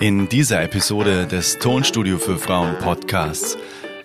In 0.00 0.28
dieser 0.28 0.62
Episode 0.62 1.26
des 1.26 1.58
Tonstudio 1.58 2.18
für 2.18 2.38
Frauen 2.38 2.76
Podcasts 2.78 3.56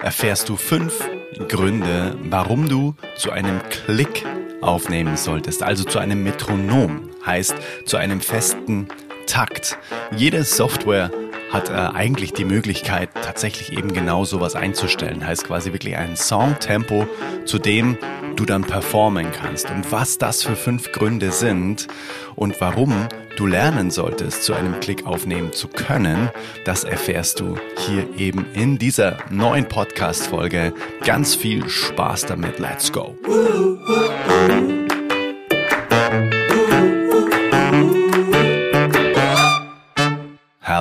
erfährst 0.01 0.49
du 0.49 0.55
fünf 0.55 1.07
Gründe, 1.47 2.17
warum 2.23 2.69
du 2.69 2.95
zu 3.17 3.31
einem 3.31 3.61
Klick 3.69 4.25
aufnehmen 4.61 5.17
solltest, 5.17 5.63
also 5.63 5.83
zu 5.83 5.99
einem 5.99 6.23
Metronom, 6.23 7.09
heißt 7.25 7.55
zu 7.85 7.97
einem 7.97 8.21
festen 8.21 8.87
Takt. 9.27 9.77
Jede 10.15 10.43
Software 10.43 11.11
hat 11.51 11.69
äh, 11.69 11.73
eigentlich 11.73 12.33
die 12.33 12.45
Möglichkeit, 12.45 13.09
tatsächlich 13.21 13.77
eben 13.77 13.93
genau 13.93 14.25
sowas 14.25 14.55
einzustellen. 14.55 15.25
Heißt 15.25 15.45
quasi 15.45 15.73
wirklich 15.73 15.97
ein 15.97 16.15
Songtempo, 16.15 17.07
zu 17.45 17.59
dem 17.59 17.97
du 18.35 18.45
dann 18.45 18.63
performen 18.63 19.27
kannst. 19.31 19.69
Und 19.69 19.91
was 19.91 20.17
das 20.17 20.43
für 20.43 20.55
fünf 20.55 20.91
Gründe 20.91 21.31
sind 21.31 21.87
und 22.35 22.59
warum 22.61 23.07
du 23.35 23.47
lernen 23.47 23.91
solltest, 23.91 24.43
zu 24.43 24.53
einem 24.53 24.79
Klick 24.79 25.05
aufnehmen 25.05 25.51
zu 25.53 25.67
können, 25.67 26.29
das 26.65 26.83
erfährst 26.83 27.39
du 27.39 27.57
hier 27.87 28.07
eben 28.17 28.45
in 28.53 28.77
dieser 28.77 29.17
neuen 29.29 29.67
Podcast-Folge. 29.67 30.73
Ganz 31.03 31.35
viel 31.35 31.67
Spaß 31.67 32.25
damit. 32.25 32.59
Let's 32.59 32.91
go. 32.91 33.15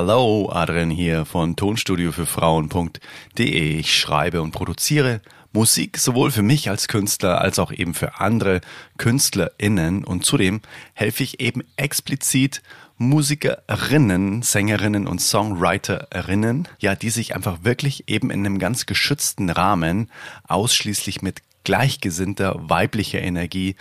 Hallo, 0.02 0.48
Adrian 0.50 0.88
hier 0.88 1.27
von 1.27 1.56
Tonstudio 1.56 2.10
für 2.10 2.24
Frauen.de. 2.24 3.78
Ich 3.78 3.95
schreibe 3.95 4.40
und 4.40 4.50
produziere 4.50 5.20
Musik 5.52 5.98
sowohl 5.98 6.30
für 6.30 6.40
mich 6.40 6.70
als 6.70 6.88
Künstler 6.88 7.42
als 7.42 7.59
auch 7.59 7.70
eben 7.70 7.92
für 7.92 8.18
andere 8.18 8.62
KünstlerInnen 8.96 10.02
und 10.02 10.24
zudem 10.24 10.62
helfe 10.95 11.23
ich 11.23 11.40
eben 11.40 11.64
explizit 11.76 12.62
Musikerinnen, 12.96 14.40
Sängerinnen 14.40 15.06
und 15.06 15.20
Songwriterinnen, 15.20 16.66
ja, 16.78 16.95
die 16.95 17.10
sich 17.10 17.37
einfach 17.37 17.59
wirklich 17.62 18.09
eben 18.09 18.30
in 18.30 18.46
einem 18.46 18.59
ganz 18.59 18.87
geschützten 18.87 19.51
Rahmen 19.51 20.10
ausschließlich 20.48 21.20
mit 21.20 21.42
gleichgesinnter 21.64 22.57
weiblicher 22.70 23.20
Energie 23.20 23.76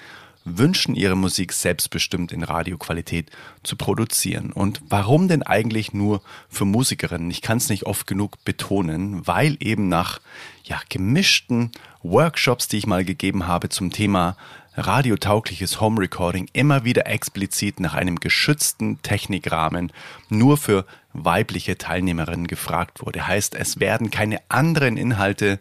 wünschen, 0.45 0.95
ihre 0.95 1.15
Musik 1.15 1.53
selbstbestimmt 1.53 2.31
in 2.31 2.43
Radioqualität 2.43 3.29
zu 3.63 3.75
produzieren. 3.75 4.51
Und 4.51 4.81
warum 4.87 5.27
denn 5.27 5.43
eigentlich 5.43 5.93
nur 5.93 6.21
für 6.49 6.65
Musikerinnen? 6.65 7.31
Ich 7.31 7.41
kann 7.41 7.57
es 7.57 7.69
nicht 7.69 7.85
oft 7.85 8.07
genug 8.07 8.43
betonen, 8.45 9.25
weil 9.27 9.57
eben 9.59 9.89
nach 9.89 10.19
ja, 10.63 10.79
gemischten 10.89 11.71
Workshops, 12.03 12.67
die 12.67 12.77
ich 12.77 12.87
mal 12.87 13.03
gegeben 13.03 13.47
habe 13.47 13.69
zum 13.69 13.91
Thema 13.91 14.37
radiotaugliches 14.75 15.81
Home 15.81 15.99
Recording, 15.99 16.47
immer 16.53 16.85
wieder 16.85 17.07
explizit 17.07 17.79
nach 17.79 17.93
einem 17.93 18.19
geschützten 18.19 19.01
Technikrahmen 19.01 19.91
nur 20.29 20.57
für 20.57 20.85
weibliche 21.13 21.77
Teilnehmerinnen 21.77 22.47
gefragt 22.47 23.05
wurde. 23.05 23.27
Heißt, 23.27 23.55
es 23.55 23.79
werden 23.79 24.11
keine 24.11 24.39
anderen 24.47 24.95
Inhalte 24.95 25.59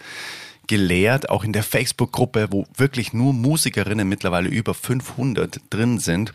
gelehrt, 0.69 1.29
auch 1.29 1.43
in 1.43 1.53
der 1.53 1.65
Facebook-Gruppe, 1.65 2.49
wo 2.51 2.67
wirklich 2.77 3.13
nur 3.13 3.33
Musikerinnen 3.33 4.09
mittlerweile 4.09 4.49
über 4.49 4.75
500 4.75 5.61
drin 5.71 5.99
sind. 5.99 6.33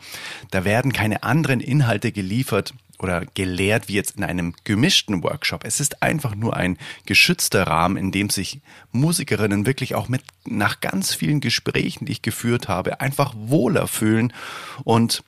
Da 0.51 0.65
werden 0.65 0.91
keine 0.91 1.23
anderen 1.23 1.61
Inhalte 1.61 2.11
geliefert 2.11 2.73
oder 2.99 3.25
gelehrt 3.33 3.87
wie 3.87 3.93
jetzt 3.93 4.17
in 4.17 4.23
einem 4.23 4.53
gemischten 4.63 5.23
Workshop. 5.23 5.63
Es 5.65 5.79
ist 5.79 6.01
einfach 6.01 6.35
nur 6.35 6.55
ein 6.55 6.77
geschützter 7.05 7.67
Rahmen, 7.67 7.97
in 7.97 8.11
dem 8.11 8.29
sich 8.29 8.61
Musikerinnen 8.91 9.65
wirklich 9.65 9.95
auch 9.95 10.07
mit 10.07 10.23
nach 10.45 10.81
ganz 10.81 11.13
vielen 11.13 11.39
Gesprächen, 11.39 12.05
die 12.05 12.13
ich 12.13 12.21
geführt 12.21 12.67
habe, 12.67 13.01
einfach 13.01 13.33
wohler 13.37 13.87
fühlen 13.87 14.33
und 14.83 15.23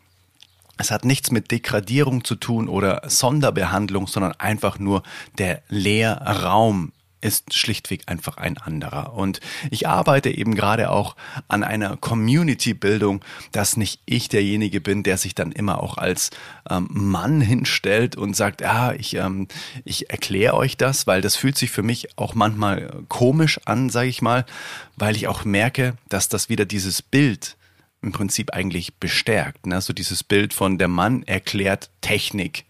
es 0.77 0.91
hat 0.91 1.05
nichts 1.05 1.31
mit 1.31 1.51
Degradierung 1.51 2.25
zu 2.25 2.35
tun 2.35 2.67
oder 2.67 3.01
Sonderbehandlung, 3.07 4.07
sondern 4.07 4.33
einfach 4.33 4.77
nur 4.77 5.03
der 5.37 5.61
Leerraum 5.69 6.91
ist 7.25 7.55
schlichtweg 7.55 8.03
einfach 8.05 8.37
ein 8.37 8.57
anderer. 8.57 9.13
Und 9.13 9.39
ich 9.71 9.87
arbeite 9.87 10.29
eben 10.29 10.53
gerade 10.53 10.91
auch 10.91 11.15
an 11.47 11.63
einer 11.63 11.97
Community-Bildung, 11.97 13.25
dass 13.51 13.77
nicht 13.77 14.01
ich 14.05 14.29
derjenige 14.29 14.79
bin, 14.79 15.01
der 15.01 15.17
sich 15.17 15.33
dann 15.33 15.51
immer 15.51 15.81
auch 15.81 15.97
als 15.97 16.29
ähm, 16.69 16.87
Mann 16.91 17.41
hinstellt 17.41 18.15
und 18.15 18.35
sagt, 18.35 18.61
ja, 18.61 18.93
ich, 18.93 19.15
ähm, 19.15 19.47
ich 19.83 20.11
erkläre 20.11 20.55
euch 20.55 20.77
das, 20.77 21.07
weil 21.07 21.21
das 21.21 21.35
fühlt 21.35 21.57
sich 21.57 21.71
für 21.71 21.83
mich 21.83 22.17
auch 22.17 22.35
manchmal 22.35 23.03
komisch 23.09 23.59
an, 23.65 23.89
sage 23.89 24.09
ich 24.09 24.21
mal, 24.21 24.45
weil 24.95 25.15
ich 25.15 25.27
auch 25.27 25.45
merke, 25.45 25.95
dass 26.09 26.29
das 26.29 26.47
wieder 26.47 26.65
dieses 26.65 27.01
Bild 27.01 27.57
im 28.03 28.11
Prinzip 28.11 28.53
eigentlich 28.53 28.97
bestärkt. 28.97 29.65
Ne? 29.65 29.81
So 29.81 29.91
dieses 29.91 30.23
Bild 30.23 30.53
von 30.53 30.77
der 30.77 30.87
Mann 30.87 31.23
erklärt 31.23 31.89
Technik 32.01 32.65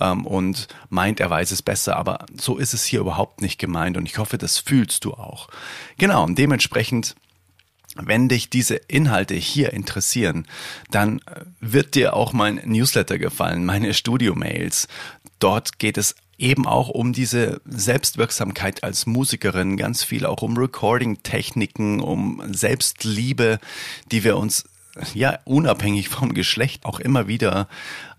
ähm, 0.00 0.26
und 0.26 0.68
meint, 0.88 1.20
er 1.20 1.30
weiß 1.30 1.50
es 1.50 1.62
besser. 1.62 1.96
Aber 1.96 2.26
so 2.36 2.56
ist 2.56 2.74
es 2.74 2.84
hier 2.84 3.00
überhaupt 3.00 3.42
nicht 3.42 3.58
gemeint 3.58 3.96
und 3.96 4.06
ich 4.06 4.18
hoffe, 4.18 4.38
das 4.38 4.58
fühlst 4.58 5.04
du 5.04 5.14
auch. 5.14 5.48
Genau, 5.98 6.24
und 6.24 6.38
dementsprechend 6.38 7.14
wenn 7.98 8.28
dich 8.28 8.50
diese 8.50 8.74
Inhalte 8.74 9.34
hier 9.34 9.72
interessieren, 9.72 10.46
dann 10.90 11.20
wird 11.60 11.94
dir 11.94 12.14
auch 12.14 12.34
mein 12.34 12.60
Newsletter 12.64 13.18
gefallen, 13.18 13.64
meine 13.64 13.94
Studio-Mails. 13.94 14.86
Dort 15.38 15.78
geht 15.78 15.96
es 15.96 16.14
eben 16.38 16.66
auch 16.66 16.88
um 16.88 17.12
diese 17.12 17.60
Selbstwirksamkeit 17.64 18.84
als 18.84 19.06
Musikerin, 19.06 19.76
ganz 19.76 20.04
viel 20.04 20.26
auch 20.26 20.42
um 20.42 20.56
Recording-Techniken, 20.56 22.00
um 22.00 22.42
Selbstliebe, 22.52 23.58
die 24.12 24.24
wir 24.24 24.36
uns 24.36 24.64
ja 25.14 25.38
unabhängig 25.44 26.08
vom 26.08 26.34
Geschlecht 26.34 26.84
auch 26.84 27.00
immer 27.00 27.28
wieder 27.28 27.68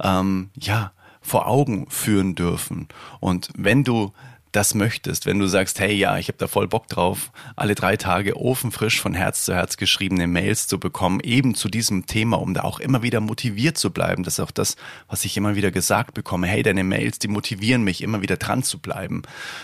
ähm, 0.02 0.50
ja 0.56 0.92
vor 1.28 1.48
Augen 1.48 1.88
führen 1.90 2.36
dürfen. 2.36 2.88
Und 3.20 3.50
wenn 3.56 3.84
du 3.84 4.14
das 4.54 4.74
möchtest, 4.74 5.26
wenn 5.26 5.40
du 5.40 5.48
sagst, 5.48 5.80
hey 5.80 5.94
ja, 5.94 6.18
ich 6.18 6.30
habe 6.30 6.38
da 6.38 6.48
voll 6.48 6.68
Bock 6.68 6.88
drauf, 6.88 7.32
alle 7.56 7.76
drei 7.76 7.98
Tage 7.98 8.36
ofenfrisch 8.38 9.00
von 9.00 9.14
Herz 9.14 9.44
zu 9.44 9.54
Herz 9.54 9.78
geschriebene 9.78 10.26
Mails 10.26 10.68
zu 10.68 10.80
bekommen, 10.80 11.20
eben 11.20 11.54
zu 11.54 11.68
diesem 11.70 12.06
Thema, 12.08 12.40
um 12.40 12.54
da 12.54 12.62
auch 12.62 12.80
immer 12.80 13.04
wieder 13.04 13.20
motiviert 13.20 13.78
zu 13.78 13.92
bleiben. 13.92 14.24
Das 14.24 14.36
ist 14.36 14.40
auch 14.40 14.52
das, 14.52 14.78
was 15.10 15.26
ich 15.26 15.36
immer 15.38 15.56
wieder 15.56 15.70
gesagt 15.70 16.14
bekomme. 16.14 16.48
Hey, 16.48 16.64
deine 16.64 16.84
Mails, 16.84 17.20
die 17.20 17.28
motivieren 17.28 17.84
mich, 17.84 18.02
immer 18.02 18.22
wieder 18.22 18.38
dran 18.38 18.64
zu 18.64 18.80
bleiben. 18.80 19.22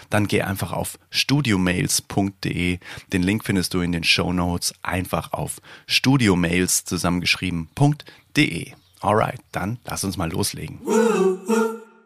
Dann 0.10 0.28
geh 0.28 0.42
einfach 0.42 0.74
auf 0.74 1.00
studiomails.de. 1.10 2.80
Den 3.14 3.24
Link 3.24 3.46
findest 3.46 3.74
du 3.74 3.80
in 3.80 3.94
den 3.94 4.04
Show 4.04 4.34
Notes. 4.34 4.76
Einfach 4.84 5.32
auf 5.32 5.62
studiomails 5.88 6.84
zusammengeschrieben.de. 6.86 8.74
Alright, 9.04 9.42
dann 9.52 9.80
lass 9.84 10.06
uns 10.06 10.16
mal 10.16 10.32
loslegen. 10.32 10.80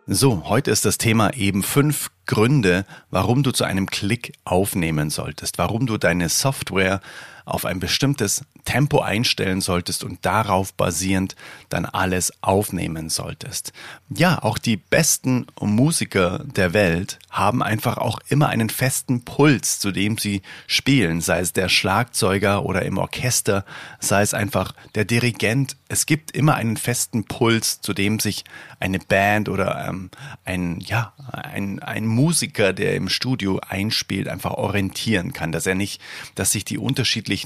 So, 0.07 0.43
heute 0.49 0.71
ist 0.71 0.83
das 0.83 0.97
Thema 0.97 1.31
eben 1.35 1.61
fünf 1.61 2.09
Gründe, 2.25 2.85
warum 3.11 3.43
du 3.43 3.51
zu 3.51 3.65
einem 3.65 3.85
Klick 3.85 4.33
aufnehmen 4.45 5.11
solltest, 5.11 5.59
warum 5.59 5.85
du 5.85 5.99
deine 5.99 6.27
Software 6.27 7.01
auf 7.47 7.65
ein 7.65 7.79
bestimmtes 7.79 8.43
Tempo 8.65 8.99
einstellen 8.99 9.61
solltest 9.61 10.03
und 10.03 10.25
darauf 10.25 10.73
basierend 10.73 11.35
dann 11.69 11.85
alles 11.85 12.33
aufnehmen 12.41 13.09
solltest. 13.09 13.71
Ja, 14.09 14.43
auch 14.43 14.57
die 14.57 14.75
besten 14.75 15.47
Musiker 15.61 16.43
der 16.43 16.73
Welt 16.73 17.19
haben 17.29 17.63
einfach 17.63 17.97
auch 17.97 18.19
immer 18.27 18.49
einen 18.49 18.69
festen 18.69 19.23
Puls, 19.23 19.79
zu 19.79 19.91
dem 19.91 20.17
sie 20.17 20.41
spielen, 20.65 21.21
sei 21.21 21.39
es 21.39 21.53
der 21.53 21.69
Schlagzeuger 21.69 22.65
oder 22.65 22.81
im 22.81 22.97
Orchester, 22.97 23.63
sei 23.99 24.21
es 24.21 24.33
einfach 24.33 24.73
der 24.95 25.05
Dirigent. 25.05 25.77
Es 25.87 26.05
gibt 26.05 26.31
immer 26.31 26.55
einen 26.55 26.75
festen 26.75 27.23
Puls, 27.23 27.79
zu 27.79 27.93
dem 27.93 28.19
sich 28.19 28.43
eine 28.79 28.99
Band 28.99 29.47
oder 29.47 29.87
ähm, 29.87 30.09
ein, 30.43 30.81
ja, 30.81 31.13
ein, 31.31 31.79
ein 31.79 32.05
Musiker, 32.05 32.73
der 32.73 32.95
im 32.95 33.07
Studio 33.07 33.61
einspielt, 33.65 34.27
einfach 34.27 34.51
orientieren 34.51 35.31
kann, 35.31 35.51
dass 35.51 35.65
er 35.65 35.75
nicht, 35.75 36.01
dass 36.35 36.51
sich 36.51 36.65
die 36.65 36.77
unterschiedlichen 36.77 37.36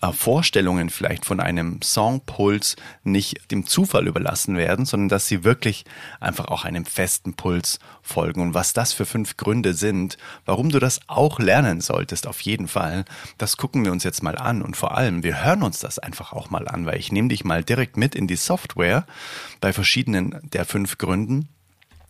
äh, 0.00 0.12
Vorstellungen 0.12 0.90
vielleicht 0.90 1.24
von 1.24 1.40
einem 1.40 1.82
Songpuls 1.82 2.76
nicht 3.02 3.50
dem 3.50 3.66
Zufall 3.66 4.06
überlassen 4.06 4.56
werden, 4.56 4.84
sondern 4.84 5.08
dass 5.08 5.26
sie 5.26 5.42
wirklich 5.42 5.84
einfach 6.20 6.46
auch 6.46 6.64
einem 6.64 6.84
festen 6.84 7.34
Puls 7.34 7.80
folgen. 8.02 8.40
Und 8.40 8.54
was 8.54 8.72
das 8.72 8.92
für 8.92 9.06
fünf 9.06 9.36
Gründe 9.36 9.74
sind, 9.74 10.16
warum 10.44 10.70
du 10.70 10.78
das 10.78 11.00
auch 11.08 11.40
lernen 11.40 11.80
solltest, 11.80 12.28
auf 12.28 12.40
jeden 12.42 12.68
Fall, 12.68 13.04
das 13.38 13.56
gucken 13.56 13.84
wir 13.84 13.90
uns 13.90 14.04
jetzt 14.04 14.22
mal 14.22 14.36
an. 14.36 14.62
Und 14.62 14.76
vor 14.76 14.96
allem, 14.96 15.24
wir 15.24 15.44
hören 15.44 15.64
uns 15.64 15.80
das 15.80 15.98
einfach 15.98 16.32
auch 16.32 16.50
mal 16.50 16.68
an, 16.68 16.86
weil 16.86 16.98
ich 16.98 17.10
nehme 17.10 17.28
dich 17.28 17.44
mal 17.44 17.64
direkt 17.64 17.96
mit 17.96 18.14
in 18.14 18.28
die 18.28 18.36
Software 18.36 19.04
bei 19.60 19.72
verschiedenen 19.72 20.38
der 20.52 20.64
fünf 20.64 20.98
Gründen. 20.98 21.48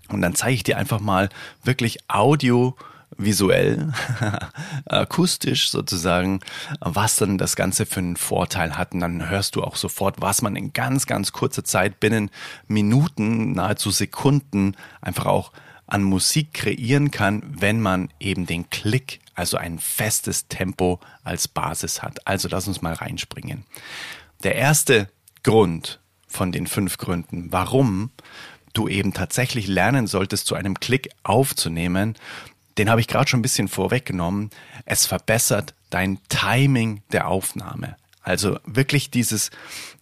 Und 0.08 0.20
dann 0.20 0.34
zeige 0.34 0.54
ich 0.54 0.62
dir 0.62 0.76
einfach 0.76 1.00
mal 1.00 1.28
wirklich 1.62 1.98
Audio, 2.08 2.76
visuell, 3.16 3.92
akustisch 4.86 5.70
sozusagen, 5.70 6.40
was 6.80 7.16
dann 7.16 7.38
das 7.38 7.56
Ganze 7.56 7.86
für 7.86 8.00
einen 8.00 8.16
Vorteil 8.16 8.76
hat. 8.76 8.92
Und 8.92 9.00
dann 9.00 9.28
hörst 9.28 9.56
du 9.56 9.62
auch 9.62 9.76
sofort, 9.76 10.20
was 10.20 10.42
man 10.42 10.56
in 10.56 10.72
ganz, 10.72 11.06
ganz 11.06 11.32
kurzer 11.32 11.64
Zeit 11.64 12.00
binnen 12.00 12.30
Minuten, 12.66 13.52
nahezu 13.52 13.90
Sekunden 13.90 14.76
einfach 15.00 15.26
auch 15.26 15.52
an 15.86 16.02
Musik 16.02 16.52
kreieren 16.52 17.10
kann, 17.10 17.42
wenn 17.48 17.80
man 17.80 18.10
eben 18.20 18.46
den 18.46 18.68
Klick, 18.68 19.20
also 19.34 19.56
ein 19.56 19.78
festes 19.78 20.48
Tempo 20.48 21.00
als 21.24 21.48
Basis 21.48 22.02
hat. 22.02 22.26
Also 22.26 22.48
lass 22.50 22.68
uns 22.68 22.82
mal 22.82 22.92
reinspringen. 22.92 23.64
Der 24.42 24.54
erste 24.54 25.08
Grund 25.42 25.98
von 26.26 26.52
den 26.52 26.66
fünf 26.66 26.98
Gründen, 26.98 27.50
warum 27.50 28.10
du 28.74 28.86
eben 28.86 29.14
tatsächlich 29.14 29.66
lernen 29.66 30.06
solltest, 30.06 30.46
zu 30.46 30.54
einem 30.54 30.78
Klick 30.78 31.08
aufzunehmen, 31.22 32.16
den 32.78 32.88
habe 32.90 33.00
ich 33.00 33.08
gerade 33.08 33.28
schon 33.28 33.40
ein 33.40 33.42
bisschen 33.42 33.68
vorweggenommen. 33.68 34.50
Es 34.84 35.06
verbessert 35.06 35.74
dein 35.90 36.18
Timing 36.28 37.02
der 37.12 37.28
Aufnahme. 37.28 37.96
Also 38.22 38.58
wirklich 38.66 39.10
dieses, 39.10 39.50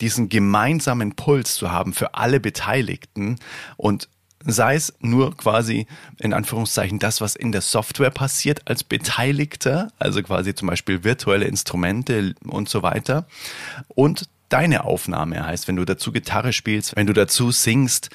diesen 0.01 0.29
gemeinsamen 0.29 1.15
Puls 1.15 1.55
zu 1.55 1.71
haben 1.71 1.93
für 1.93 2.15
alle 2.15 2.41
Beteiligten 2.41 3.39
und 3.77 4.09
sei 4.45 4.75
es 4.75 4.95
nur 5.01 5.37
quasi 5.37 5.87
in 6.19 6.33
Anführungszeichen 6.33 6.99
das, 6.99 7.21
was 7.21 7.37
in 7.37 7.53
der 7.53 7.61
Software 7.61 8.11
passiert 8.11 8.69
als 8.69 8.85
Beteiligter, 8.85 9.89
also 9.99 10.23
quasi 10.23 10.55
zum 10.55 10.69
Beispiel 10.69 11.05
virtuelle 11.05 11.47
Instrumente 11.47 12.35
und 12.45 12.69
so 12.69 12.83
weiter. 12.83 13.27
Und 13.89 14.29
deine 14.49 14.85
Aufnahme 14.85 15.45
heißt, 15.45 15.69
wenn 15.69 15.77
du 15.77 15.85
dazu 15.85 16.13
Gitarre 16.13 16.53
spielst, 16.53 16.97
wenn 16.97 17.07
du 17.07 17.13
dazu 17.13 17.51
singst, 17.51 18.11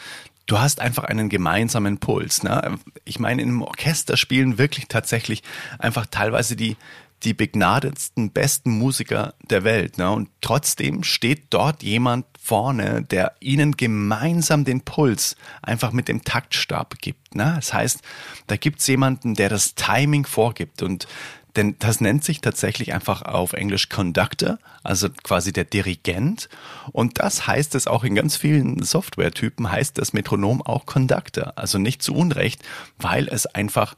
du 0.52 0.60
hast 0.60 0.82
einfach 0.82 1.06
einen 1.06 1.30
gemeinsamen 1.30 1.98
Puls. 1.98 2.44
Ne? 2.44 2.78
Ich 3.06 3.20
meine, 3.20 3.42
im 3.42 3.62
Orchester 3.62 4.18
spielen 4.18 4.58
wirklich 4.58 4.88
tatsächlich 4.90 5.44
einfach 5.80 6.06
teilweise 6.06 6.58
die 6.58 6.76
die 7.24 7.34
begnadetsten, 7.36 8.32
besten 8.32 8.72
Musiker 8.72 9.36
der 9.48 9.64
Welt. 9.64 10.00
Ne? 10.00 10.10
Und 10.10 10.30
trotzdem 10.42 11.04
steht 11.04 11.46
dort 11.52 11.84
jemand 11.84 12.26
vorne, 12.40 13.04
der 13.04 13.34
ihnen 13.40 13.78
gemeinsam 13.78 14.66
den 14.66 14.82
Puls 14.82 15.36
einfach 15.62 15.92
mit 15.92 16.08
dem 16.08 16.24
Taktstab 16.24 16.98
gibt. 17.00 17.36
Ne? 17.36 17.54
Das 17.56 17.74
heißt, 17.74 18.00
da 18.48 18.58
gibt's 18.58 18.88
jemanden, 18.88 19.36
der 19.36 19.50
das 19.50 19.76
Timing 19.76 20.26
vorgibt 20.26 20.82
und 20.82 21.08
denn 21.56 21.76
das 21.80 22.02
nennt 22.02 22.24
sich 22.24 22.42
tatsächlich 22.42 22.94
einfach 22.94 23.22
auf 23.22 23.54
Englisch 23.54 23.90
Conductor, 23.90 24.58
also 24.84 25.10
quasi 25.24 25.52
der 25.52 25.66
Dirigent. 25.66 26.50
Und 26.92 27.20
das 27.20 27.48
heißt 27.48 27.76
es 27.76 27.88
auch 27.88 28.04
in 28.04 28.16
ganz 28.16 28.38
vielen 28.38 28.82
Softwaretypen, 28.82 29.72
heißt 29.72 29.98
das 29.98 30.14
Metronom 30.14 30.62
auch 30.62 30.86
Conductor. 30.86 31.54
Also 31.58 31.78
nicht 31.78 32.02
zu 32.02 32.14
Unrecht, 32.14 32.64
weil 32.98 33.28
es 33.28 33.46
einfach 33.46 33.96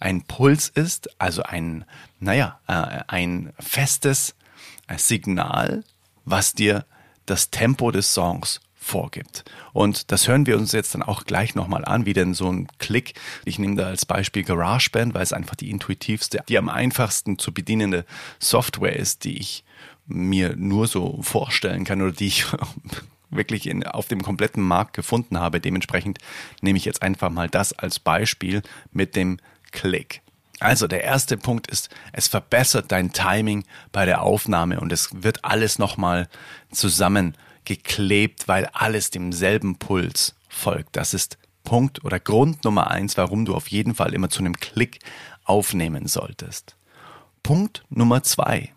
ein 0.00 0.22
Puls 0.22 0.68
ist, 0.68 1.10
also 1.20 1.42
ein, 1.42 1.84
naja, 2.20 2.58
äh, 2.66 3.02
ein 3.08 3.52
festes 3.58 4.34
Signal, 4.96 5.84
was 6.24 6.54
dir 6.54 6.84
das 7.26 7.50
Tempo 7.50 7.90
des 7.90 8.12
Songs 8.12 8.60
vorgibt. 8.82 9.44
Und 9.72 10.10
das 10.10 10.28
hören 10.28 10.46
wir 10.46 10.58
uns 10.58 10.72
jetzt 10.72 10.94
dann 10.94 11.02
auch 11.02 11.24
gleich 11.24 11.54
nochmal 11.54 11.84
an, 11.84 12.04
wie 12.04 12.12
denn 12.12 12.34
so 12.34 12.50
ein 12.50 12.66
Klick, 12.78 13.14
ich 13.44 13.58
nehme 13.58 13.76
da 13.76 13.86
als 13.86 14.04
Beispiel 14.04 14.42
GarageBand, 14.42 15.14
weil 15.14 15.22
es 15.22 15.32
einfach 15.32 15.54
die 15.54 15.70
intuitivste, 15.70 16.42
die 16.48 16.58
am 16.58 16.68
einfachsten 16.68 17.38
zu 17.38 17.52
bedienende 17.54 18.04
Software 18.38 18.96
ist, 18.96 19.24
die 19.24 19.38
ich 19.38 19.64
mir 20.06 20.56
nur 20.56 20.88
so 20.88 21.22
vorstellen 21.22 21.84
kann 21.84 22.02
oder 22.02 22.12
die 22.12 22.26
ich 22.26 22.44
wirklich 23.30 23.66
in, 23.68 23.86
auf 23.86 24.08
dem 24.08 24.22
kompletten 24.22 24.62
Markt 24.62 24.94
gefunden 24.94 25.38
habe. 25.38 25.60
Dementsprechend 25.60 26.18
nehme 26.60 26.76
ich 26.76 26.84
jetzt 26.84 27.02
einfach 27.02 27.30
mal 27.30 27.48
das 27.48 27.72
als 27.72 27.98
Beispiel 27.98 28.62
mit 28.90 29.16
dem 29.16 29.38
Klick. 29.70 30.22
Also 30.58 30.86
der 30.86 31.02
erste 31.02 31.36
Punkt 31.36 31.68
ist, 31.68 31.88
es 32.12 32.28
verbessert 32.28 32.92
dein 32.92 33.12
Timing 33.12 33.64
bei 33.90 34.04
der 34.04 34.22
Aufnahme 34.22 34.80
und 34.80 34.92
es 34.92 35.22
wird 35.22 35.44
alles 35.44 35.78
nochmal 35.78 36.28
zusammengeklebt, 37.62 38.48
weil 38.48 38.66
alles 38.66 39.10
demselben 39.10 39.76
Puls 39.76 40.34
folgt. 40.48 40.96
Das 40.96 41.14
ist 41.14 41.38
Punkt 41.64 42.04
oder 42.04 42.18
Grund 42.18 42.64
Nummer 42.64 42.90
eins, 42.90 43.16
warum 43.16 43.44
du 43.44 43.54
auf 43.54 43.68
jeden 43.68 43.94
Fall 43.94 44.14
immer 44.14 44.28
zu 44.28 44.40
einem 44.40 44.58
Klick 44.58 44.98
aufnehmen 45.44 46.06
solltest. 46.06 46.76
Punkt 47.42 47.84
Nummer 47.88 48.22
zwei. 48.22 48.72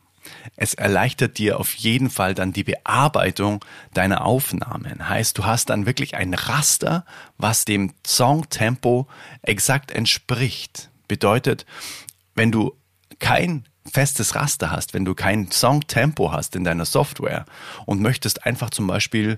Es 0.56 0.74
erleichtert 0.74 1.38
dir 1.38 1.60
auf 1.60 1.76
jeden 1.76 2.10
Fall 2.10 2.34
dann 2.34 2.52
die 2.52 2.64
Bearbeitung 2.64 3.64
deiner 3.94 4.26
Aufnahmen. 4.26 5.08
Heißt, 5.08 5.38
du 5.38 5.46
hast 5.46 5.70
dann 5.70 5.86
wirklich 5.86 6.16
ein 6.16 6.34
Raster, 6.34 7.06
was 7.38 7.66
dem 7.66 7.94
Songtempo 8.06 9.08
exakt 9.44 9.92
entspricht. 9.92 10.90
Bedeutet, 11.08 11.68
wenn 12.34 12.52
du 12.52 12.76
kein 13.20 13.66
festes 13.92 14.36
Raster 14.36 14.72
hast, 14.72 14.94
wenn 14.94 15.06
du 15.06 15.14
kein 15.14 15.52
Songtempo 15.52 16.32
hast 16.32 16.56
in 16.56 16.64
deiner 16.64 16.86
Software 16.86 17.46
und 17.86 18.02
möchtest 18.02 18.46
einfach 18.46 18.70
zum 18.70 18.88
Beispiel 18.88 19.38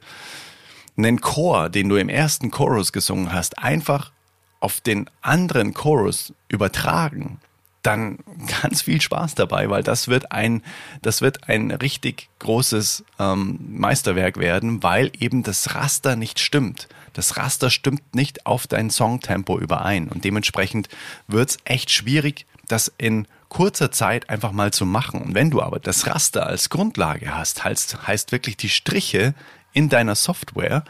einen 0.97 1.21
Chor, 1.21 1.69
den 1.69 1.89
du 1.89 1.95
im 1.97 2.09
ersten 2.09 2.49
Chorus 2.51 2.91
gesungen 2.91 3.31
hast, 3.31 3.59
einfach 3.59 4.11
auf 4.59 4.81
den 4.81 5.09
anderen 5.21 5.73
Chorus 5.73 6.33
übertragen, 6.49 7.39
dann 7.83 8.19
ganz 8.61 8.81
viel 8.81 9.01
Spaß 9.01 9.35
dabei, 9.35 9.69
weil 9.69 9.83
das 9.83 10.07
wird 10.07 10.31
ein, 10.31 10.63
das 11.01 11.21
wird 11.21 11.47
ein 11.47 11.71
richtig 11.71 12.29
großes 12.39 13.03
ähm, 13.19 13.59
Meisterwerk 13.69 14.37
werden, 14.37 14.81
weil 14.83 15.11
eben 15.19 15.43
das 15.43 15.75
Raster 15.75 16.15
nicht 16.15 16.39
stimmt. 16.39 16.87
Das 17.13 17.37
Raster 17.37 17.69
stimmt 17.69 18.15
nicht 18.15 18.45
auf 18.45 18.67
dein 18.67 18.89
Songtempo 18.89 19.59
überein 19.59 20.07
und 20.09 20.23
dementsprechend 20.23 20.89
wird's 21.27 21.57
echt 21.65 21.91
schwierig, 21.91 22.45
das 22.67 22.91
in 22.97 23.27
kurzer 23.49 23.91
Zeit 23.91 24.29
einfach 24.29 24.51
mal 24.51 24.71
zu 24.71 24.85
machen. 24.85 25.21
Und 25.21 25.35
wenn 25.35 25.49
du 25.49 25.61
aber 25.61 25.79
das 25.79 26.07
Raster 26.07 26.45
als 26.45 26.69
Grundlage 26.69 27.35
hast, 27.35 27.63
heißt, 27.63 28.07
heißt 28.07 28.31
wirklich 28.31 28.57
die 28.57 28.69
Striche 28.69 29.33
in 29.73 29.89
deiner 29.89 30.15
Software, 30.15 30.83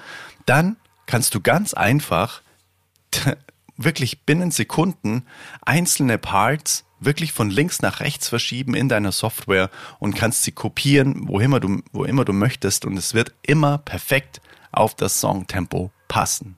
dann 0.46 0.78
kannst 1.06 1.36
du 1.36 1.42
ganz 1.42 1.74
einfach 1.74 2.42
wirklich 3.78 4.22
binnen 4.22 4.52
Sekunden 4.52 5.26
einzelne 5.66 6.18
Parts 6.18 6.86
wirklich 7.00 7.32
von 7.32 7.50
links 7.50 7.82
nach 7.82 8.00
rechts 8.00 8.30
verschieben 8.30 8.74
in 8.74 8.90
deiner 8.90 9.12
Software 9.12 9.70
und 10.00 10.16
kannst 10.16 10.44
sie 10.44 10.52
kopieren, 10.52 11.28
wo 11.28 11.40
immer 11.40 11.60
du, 11.60 11.82
wo 11.92 12.06
immer 12.06 12.26
du 12.26 12.34
möchtest 12.34 12.86
und 12.86 12.98
es 12.98 13.14
wird 13.14 13.34
immer 13.44 13.78
perfekt 13.78 14.42
auf 14.72 14.96
das 14.96 15.20
Songtempo 15.20 15.92
passen. 16.08 16.58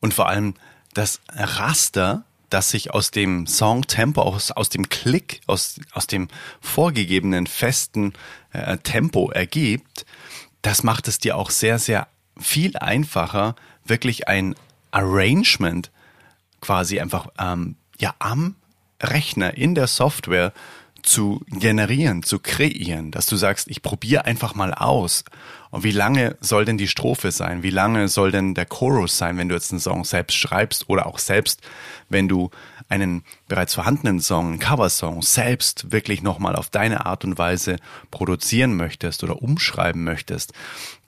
Und 0.00 0.14
vor 0.14 0.28
allem 0.28 0.54
das 0.94 1.20
Raster, 1.28 2.24
das 2.50 2.70
sich 2.70 2.92
aus 2.92 3.10
dem 3.10 3.46
Songtempo, 3.46 4.22
aus, 4.22 4.50
aus 4.50 4.68
dem 4.68 4.88
Klick, 4.88 5.40
aus, 5.46 5.80
aus 5.92 6.06
dem 6.06 6.28
vorgegebenen 6.60 7.46
festen 7.46 8.12
äh, 8.52 8.76
Tempo 8.78 9.30
ergibt, 9.30 10.04
das 10.62 10.82
macht 10.82 11.08
es 11.08 11.18
dir 11.18 11.36
auch 11.36 11.50
sehr, 11.50 11.78
sehr 11.78 12.08
viel 12.38 12.76
einfacher, 12.76 13.54
wirklich 13.84 14.28
ein 14.28 14.54
Arrangement 14.90 15.90
quasi 16.60 17.00
einfach 17.00 17.28
ähm, 17.38 17.76
ja 17.98 18.14
am 18.18 18.56
Rechner 19.02 19.56
in 19.56 19.74
der 19.74 19.86
Software 19.86 20.52
zu 21.02 21.42
generieren, 21.48 22.22
zu 22.22 22.38
kreieren, 22.38 23.10
dass 23.10 23.26
du 23.26 23.36
sagst, 23.36 23.68
ich 23.68 23.82
probiere 23.82 24.24
einfach 24.24 24.54
mal 24.54 24.74
aus. 24.74 25.24
Und 25.70 25.84
wie 25.84 25.92
lange 25.92 26.36
soll 26.40 26.64
denn 26.64 26.78
die 26.78 26.88
Strophe 26.88 27.30
sein? 27.30 27.62
Wie 27.62 27.70
lange 27.70 28.08
soll 28.08 28.32
denn 28.32 28.54
der 28.54 28.66
Chorus 28.66 29.16
sein, 29.16 29.38
wenn 29.38 29.48
du 29.48 29.54
jetzt 29.54 29.70
einen 29.70 29.80
Song 29.80 30.04
selbst 30.04 30.36
schreibst 30.36 30.88
oder 30.88 31.06
auch 31.06 31.18
selbst, 31.18 31.60
wenn 32.08 32.28
du 32.28 32.50
einen 32.88 33.22
bereits 33.46 33.74
vorhandenen 33.74 34.20
Song, 34.20 34.48
einen 34.48 34.58
Coversong 34.58 35.22
selbst 35.22 35.92
wirklich 35.92 36.22
nochmal 36.22 36.56
auf 36.56 36.70
deine 36.70 37.06
Art 37.06 37.24
und 37.24 37.38
Weise 37.38 37.76
produzieren 38.10 38.74
möchtest 38.74 39.22
oder 39.22 39.40
umschreiben 39.40 40.02
möchtest, 40.02 40.52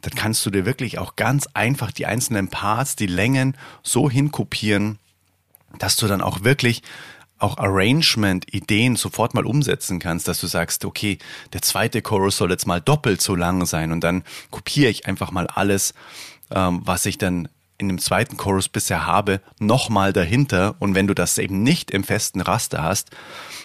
dann 0.00 0.14
kannst 0.14 0.46
du 0.46 0.50
dir 0.50 0.64
wirklich 0.64 0.99
auch 0.99 1.16
ganz 1.16 1.49
einfach 1.54 1.90
die 1.90 2.06
einzelnen 2.06 2.49
Parts, 2.49 2.94
die 2.94 3.06
Längen 3.06 3.56
so 3.82 4.08
hinkopieren, 4.08 4.99
dass 5.78 5.96
du 5.96 6.06
dann 6.06 6.20
auch 6.20 6.44
wirklich 6.44 6.82
auch 7.42 7.58
Arrangement-Ideen 7.58 8.96
sofort 8.96 9.34
mal 9.34 9.46
umsetzen 9.46 9.99
kannst, 9.99 10.28
dass 10.28 10.40
du 10.40 10.46
sagst, 10.46 10.84
okay, 10.84 11.18
der 11.52 11.62
zweite 11.62 12.02
Chorus 12.02 12.37
soll 12.37 12.50
jetzt 12.50 12.66
mal 12.66 12.80
doppelt 12.80 13.20
so 13.20 13.34
lang 13.34 13.66
sein 13.66 13.92
und 13.92 14.02
dann 14.02 14.25
kopiere 14.50 14.90
ich 14.90 15.06
einfach 15.06 15.30
mal 15.30 15.46
alles, 15.46 15.94
ähm, 16.50 16.80
was 16.84 17.06
ich 17.06 17.18
dann 17.18 17.49
in 17.78 17.88
dem 17.88 17.99
zweiten 17.99 18.37
Chorus 18.37 18.68
bisher 18.68 19.06
habe, 19.06 19.40
nochmal 19.58 20.12
dahinter. 20.12 20.76
Und 20.78 20.94
wenn 20.94 21.08
du 21.08 21.14
das 21.14 21.37
eben 21.38 21.62
nicht 21.62 21.90
im 21.90 22.04
festen 22.04 22.40
Raster 22.40 22.82
hast, 22.82 23.11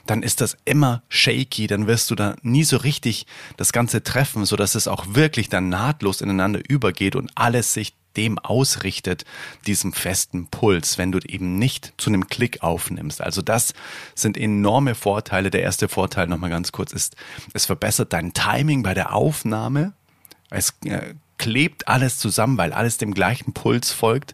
dann 0.08 0.24
ist 0.24 0.42
das 0.42 0.58
immer 0.66 1.04
shaky, 1.08 1.68
dann 1.68 1.88
wirst 1.88 2.10
du 2.10 2.16
da 2.16 2.36
nie 2.42 2.64
so 2.64 2.78
richtig 2.78 3.28
das 3.58 3.72
Ganze 3.72 4.04
treffen, 4.04 4.46
so 4.46 4.56
dass 4.56 4.76
es 4.76 4.88
auch 4.88 5.06
wirklich 5.10 5.50
dann 5.50 5.70
nahtlos 5.70 6.22
ineinander 6.22 6.62
übergeht 6.68 7.16
und 7.16 7.32
alles 7.36 7.74
sich 7.74 7.94
dem 8.18 8.40
ausrichtet, 8.40 9.24
diesem 9.66 9.94
festen 9.94 10.48
Puls, 10.48 10.98
wenn 10.98 11.12
du 11.12 11.20
eben 11.20 11.58
nicht 11.58 11.94
zu 11.98 12.10
einem 12.10 12.28
Klick 12.28 12.64
aufnimmst. 12.64 13.22
Also 13.22 13.42
das 13.42 13.74
sind 14.16 14.38
enorme 14.38 14.96
Vorteile. 14.96 15.52
Der 15.52 15.62
erste 15.62 15.88
Vorteil 15.88 16.28
nochmal 16.28 16.50
ganz 16.50 16.72
kurz 16.72 16.92
ist, 16.92 17.16
es 17.54 17.66
verbessert 17.66 18.12
dein 18.12 18.34
Timing 18.34 18.84
bei 18.84 18.94
der 18.94 19.14
Aufnahme. 19.14 19.94
Es 20.50 20.74
äh, 20.86 21.14
klebt 21.38 21.88
alles 21.88 22.18
zusammen, 22.18 22.58
weil 22.58 22.74
alles 22.74 22.98
dem 22.98 23.14
gleichen 23.14 23.54
Puls 23.54 23.92
folgt. 23.92 24.34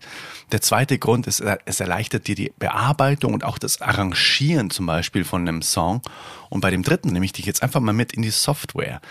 Der 0.51 0.61
zweite 0.61 0.97
Grund 0.97 1.27
ist, 1.27 1.41
äh, 1.41 1.57
es 1.65 1.79
erleichtert 1.79 2.27
dir 2.27 2.35
die 2.35 2.53
Bearbeitung 2.57 3.33
und 3.33 3.43
auch 3.43 3.57
das 3.57 3.81
Arrangieren 3.81 4.69
zum 4.69 4.85
Beispiel 4.85 5.23
von 5.23 5.41
einem 5.41 5.61
Song. 5.61 6.01
Und 6.49 6.61
bei 6.61 6.71
dem 6.71 6.83
dritten 6.83 7.09
nehme 7.09 7.25
ich 7.25 7.33
dich 7.33 7.45
jetzt 7.45 7.63
einfach 7.63 7.81
mal 7.81 7.93
mit 7.93 8.13
in 8.13 8.21
die 8.21 8.29
Software. 8.29 9.01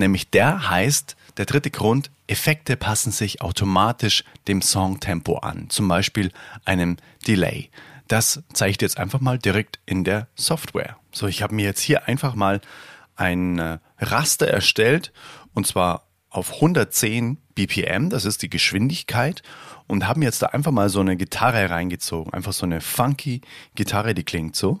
Nämlich 0.00 0.30
der 0.30 0.70
heißt, 0.70 1.14
der 1.36 1.44
dritte 1.44 1.70
Grund, 1.70 2.10
Effekte 2.26 2.76
passen 2.76 3.12
sich 3.12 3.42
automatisch 3.42 4.24
dem 4.48 4.62
Songtempo 4.62 5.38
an, 5.38 5.68
zum 5.68 5.88
Beispiel 5.88 6.32
einem 6.64 6.96
Delay. 7.26 7.68
Das 8.08 8.42
zeige 8.54 8.70
ich 8.70 8.78
dir 8.78 8.86
jetzt 8.86 8.98
einfach 8.98 9.20
mal 9.20 9.38
direkt 9.38 9.78
in 9.84 10.02
der 10.04 10.26
Software. 10.34 10.96
So, 11.12 11.26
ich 11.26 11.42
habe 11.42 11.54
mir 11.54 11.66
jetzt 11.66 11.82
hier 11.82 12.08
einfach 12.08 12.34
mal 12.34 12.62
ein 13.14 13.58
äh, 13.58 13.78
Raster 13.98 14.48
erstellt 14.48 15.12
und 15.52 15.66
zwar 15.66 16.06
auf 16.30 16.54
110 16.54 17.36
BPM, 17.54 18.08
das 18.08 18.24
ist 18.24 18.40
die 18.40 18.50
Geschwindigkeit 18.50 19.42
und 19.86 20.08
habe 20.08 20.20
mir 20.20 20.26
jetzt 20.26 20.40
da 20.40 20.46
einfach 20.46 20.72
mal 20.72 20.88
so 20.88 21.00
eine 21.00 21.16
Gitarre 21.16 21.68
reingezogen. 21.68 22.32
Einfach 22.32 22.54
so 22.54 22.64
eine 22.64 22.80
funky 22.80 23.42
Gitarre, 23.74 24.14
die 24.14 24.24
klingt 24.24 24.56
so. 24.56 24.80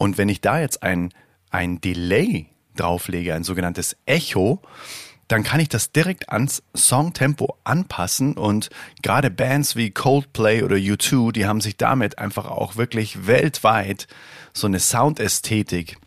Und 0.00 0.16
wenn 0.16 0.30
ich 0.30 0.40
da 0.40 0.58
jetzt 0.58 0.82
ein, 0.82 1.12
ein 1.50 1.82
Delay 1.82 2.46
drauflege, 2.74 3.34
ein 3.34 3.44
sogenanntes 3.44 3.98
Echo, 4.06 4.62
dann 5.28 5.42
kann 5.42 5.60
ich 5.60 5.68
das 5.68 5.92
direkt 5.92 6.30
ans 6.30 6.62
Songtempo 6.74 7.58
anpassen. 7.64 8.32
Und 8.38 8.70
gerade 9.02 9.30
Bands 9.30 9.76
wie 9.76 9.90
Coldplay 9.90 10.62
oder 10.62 10.76
U2, 10.76 11.32
die 11.32 11.44
haben 11.44 11.60
sich 11.60 11.76
damit 11.76 12.18
einfach 12.18 12.46
auch 12.46 12.76
wirklich 12.76 13.26
weltweit 13.26 14.06
so 14.54 14.66
eine 14.66 14.80
Soundästhetik, 14.80 15.98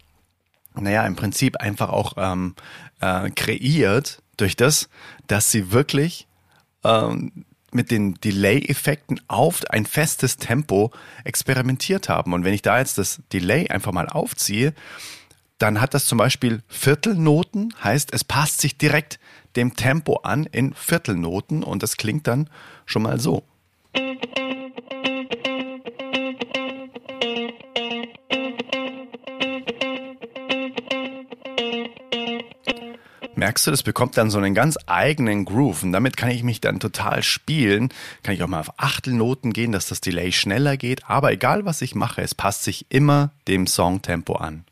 naja, 0.73 1.05
im 1.05 1.15
Prinzip 1.15 1.57
einfach 1.57 1.89
auch 1.89 2.13
ähm, 2.17 2.55
äh, 2.99 3.29
kreiert 3.29 4.23
durch 4.37 4.55
das, 4.55 4.89
dass 5.27 5.51
sie 5.51 5.71
wirklich 5.71 6.27
ähm, 6.83 7.45
mit 7.73 7.91
den 7.91 8.15
Delay-Effekten 8.15 9.21
auf 9.27 9.61
ein 9.69 9.85
festes 9.85 10.37
Tempo 10.37 10.91
experimentiert 11.23 12.09
haben. 12.09 12.33
Und 12.33 12.43
wenn 12.43 12.53
ich 12.53 12.61
da 12.61 12.79
jetzt 12.79 12.97
das 12.97 13.21
Delay 13.31 13.69
einfach 13.69 13.91
mal 13.91 14.07
aufziehe, 14.07 14.73
dann 15.57 15.79
hat 15.79 15.93
das 15.93 16.05
zum 16.05 16.17
Beispiel 16.17 16.61
Viertelnoten, 16.67 17.73
heißt 17.83 18.13
es 18.13 18.23
passt 18.23 18.61
sich 18.61 18.77
direkt 18.77 19.19
dem 19.55 19.75
Tempo 19.75 20.17
an 20.17 20.45
in 20.45 20.73
Viertelnoten 20.73 21.63
und 21.63 21.83
das 21.83 21.97
klingt 21.97 22.27
dann 22.27 22.49
schon 22.85 23.03
mal 23.03 23.19
so. 23.19 23.43
Merkst 33.43 33.67
du, 33.67 33.71
das 33.71 33.83
bekommt 33.83 34.15
dann 34.15 34.29
so 34.29 34.37
einen 34.37 34.53
ganz 34.53 34.77
eigenen 34.85 35.43
Groove 35.43 35.83
und 35.83 35.91
damit 35.91 36.15
kann 36.15 36.31
ich 36.31 36.43
mich 36.43 36.61
dann 36.61 36.79
total 36.79 37.23
spielen. 37.23 37.89
Kann 38.23 38.35
ich 38.35 38.41
auch 38.41 38.47
mal 38.47 38.61
auf 38.61 38.79
Achtelnoten 38.79 39.51
gehen, 39.51 39.73
dass 39.73 39.89
das 39.89 39.99
Delay 39.99 40.31
schneller 40.31 40.77
geht, 40.77 41.09
aber 41.09 41.33
egal 41.33 41.65
was 41.65 41.81
ich 41.81 41.93
mache, 41.93 42.21
es 42.21 42.35
passt 42.35 42.63
sich 42.63 42.85
immer 42.87 43.31
dem 43.49 43.67
Songtempo 43.67 44.35
an. 44.35 44.63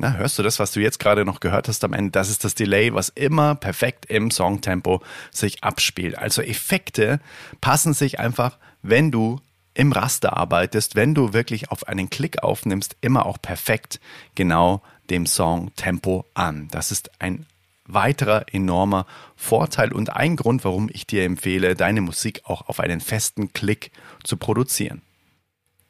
Na, 0.00 0.14
hörst 0.14 0.38
du 0.38 0.44
das, 0.44 0.60
was 0.60 0.70
du 0.70 0.80
jetzt 0.80 1.00
gerade 1.00 1.24
noch 1.24 1.40
gehört 1.40 1.66
hast 1.66 1.82
am 1.82 1.92
Ende? 1.92 2.12
Das 2.12 2.30
ist 2.30 2.44
das 2.44 2.54
Delay, 2.54 2.94
was 2.94 3.08
immer 3.08 3.56
perfekt 3.56 4.06
im 4.06 4.30
Songtempo 4.30 5.02
sich 5.32 5.64
abspielt. 5.64 6.16
Also 6.16 6.40
Effekte 6.40 7.20
passen 7.60 7.94
sich 7.94 8.20
einfach, 8.20 8.58
wenn 8.82 9.10
du 9.10 9.40
im 9.74 9.90
Raster 9.90 10.36
arbeitest, 10.36 10.94
wenn 10.94 11.14
du 11.14 11.32
wirklich 11.32 11.72
auf 11.72 11.88
einen 11.88 12.10
Klick 12.10 12.44
aufnimmst, 12.44 12.96
immer 13.00 13.26
auch 13.26 13.42
perfekt 13.42 14.00
genau 14.36 14.82
dem 15.10 15.26
Songtempo 15.26 16.24
an. 16.34 16.68
Das 16.70 16.92
ist 16.92 17.10
ein 17.20 17.46
weiterer 17.84 18.46
enormer 18.52 19.06
Vorteil 19.34 19.92
und 19.92 20.10
ein 20.10 20.36
Grund, 20.36 20.64
warum 20.64 20.88
ich 20.92 21.06
dir 21.06 21.24
empfehle, 21.24 21.74
deine 21.74 22.02
Musik 22.02 22.42
auch 22.44 22.68
auf 22.68 22.78
einen 22.78 23.00
festen 23.00 23.52
Klick 23.52 23.90
zu 24.22 24.36
produzieren. 24.36 25.02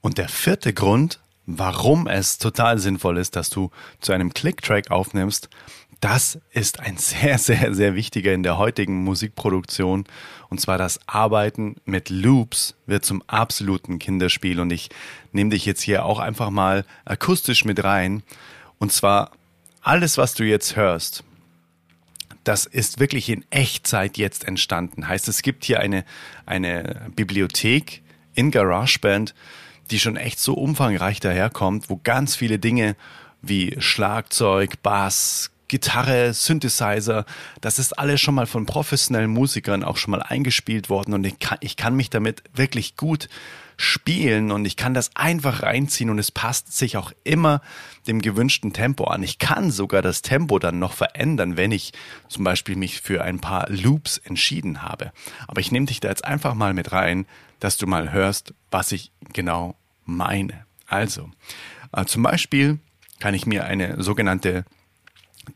Und 0.00 0.16
der 0.16 0.28
vierte 0.28 0.72
Grund, 0.72 1.20
warum 1.48 2.06
es 2.06 2.36
total 2.36 2.78
sinnvoll 2.78 3.16
ist, 3.16 3.34
dass 3.34 3.48
du 3.48 3.70
zu 4.00 4.12
einem 4.12 4.34
Click-Track 4.34 4.90
aufnimmst, 4.90 5.48
das 6.00 6.38
ist 6.52 6.78
ein 6.78 6.96
sehr, 6.98 7.38
sehr, 7.38 7.74
sehr 7.74 7.94
wichtiger 7.94 8.34
in 8.34 8.42
der 8.42 8.58
heutigen 8.58 9.02
Musikproduktion. 9.02 10.04
Und 10.50 10.60
zwar 10.60 10.76
das 10.76 11.00
Arbeiten 11.06 11.76
mit 11.86 12.10
Loops 12.10 12.76
wird 12.86 13.04
zum 13.04 13.22
absoluten 13.26 13.98
Kinderspiel. 13.98 14.60
Und 14.60 14.70
ich 14.70 14.90
nehme 15.32 15.50
dich 15.50 15.64
jetzt 15.64 15.80
hier 15.80 16.04
auch 16.04 16.18
einfach 16.18 16.50
mal 16.50 16.84
akustisch 17.06 17.64
mit 17.64 17.82
rein. 17.82 18.22
Und 18.78 18.92
zwar 18.92 19.32
alles, 19.80 20.18
was 20.18 20.34
du 20.34 20.44
jetzt 20.44 20.76
hörst, 20.76 21.24
das 22.44 22.66
ist 22.66 23.00
wirklich 23.00 23.30
in 23.30 23.44
Echtzeit 23.50 24.18
jetzt 24.18 24.46
entstanden. 24.46 25.08
Heißt, 25.08 25.28
es 25.28 25.40
gibt 25.42 25.64
hier 25.64 25.80
eine, 25.80 26.04
eine 26.44 27.10
Bibliothek 27.16 28.02
in 28.34 28.50
GarageBand, 28.50 29.34
die 29.90 29.99
schon 29.99 30.16
echt 30.16 30.38
so 30.38 30.54
umfangreich 30.54 31.21
daherkommt, 31.21 31.90
wo 31.90 32.00
ganz 32.02 32.37
viele 32.37 32.59
Dinge 32.59 32.97
wie 33.42 33.76
Schlagzeug, 33.78 34.83
Bass, 34.83 35.50
Gitarre, 35.68 36.33
Synthesizer, 36.33 37.25
das 37.61 37.78
ist 37.78 37.99
alles 37.99 38.21
schon 38.21 38.35
mal 38.35 38.47
von 38.47 38.66
professionellen 38.66 39.30
Musikern 39.30 39.85
auch 39.85 39.99
schon 39.99 40.12
mal 40.12 40.23
eingespielt 40.23 40.88
worden 40.88 41.14
und 41.14 41.25
ich 41.25 41.38
kann, 41.38 41.59
ich 41.61 41.76
kann 41.76 41.95
mich 41.95 42.11
damit 42.11 42.42
wirklich 42.54 42.97
gut 42.97 43.28
spielen 43.76 44.50
und 44.50 44.64
ich 44.64 44.76
kann 44.76 44.92
das 44.92 45.14
einfach 45.14 45.62
reinziehen 45.62 46.11
und 46.11 46.18
es 46.18 46.33
passt 46.33 46.76
sich 46.76 46.97
auch 46.97 47.12
immer 47.23 47.62
dem 48.09 48.21
gewünschten 48.21 48.73
Tempo 48.73 49.04
an. 49.04 49.23
Ich 49.23 49.38
kann 49.38 49.71
sogar 49.71 50.02
das 50.02 50.21
Tempo 50.21 50.59
dann 50.59 50.80
noch 50.80 50.95
verändern, 50.95 51.57
wenn 51.57 51.71
ich 51.71 51.92
zum 52.28 52.42
Beispiel 52.42 52.75
mich 52.75 53.00
für 53.00 53.23
ein 53.23 53.38
paar 53.38 53.71
Loops 53.71 54.18
entschieden 54.18 54.83
habe. 54.83 55.12
Aber 55.47 55.61
ich 55.61 55.71
nehme 55.71 55.87
dich 55.87 56.00
da 56.00 56.09
jetzt 56.09 56.25
einfach 56.25 56.54
mal 56.54 56.75
mit 56.75 56.90
rein, 56.90 57.26
dass 57.60 57.76
du 57.76 57.86
mal 57.86 58.12
hörst, 58.12 58.54
was 58.70 58.92
ich 58.92 59.12
genau 59.32 59.76
meine. 60.04 60.64
Also, 60.86 61.30
äh, 61.92 62.04
zum 62.04 62.22
Beispiel 62.22 62.78
kann 63.18 63.34
ich 63.34 63.46
mir 63.46 63.64
eine 63.64 64.02
sogenannte 64.02 64.64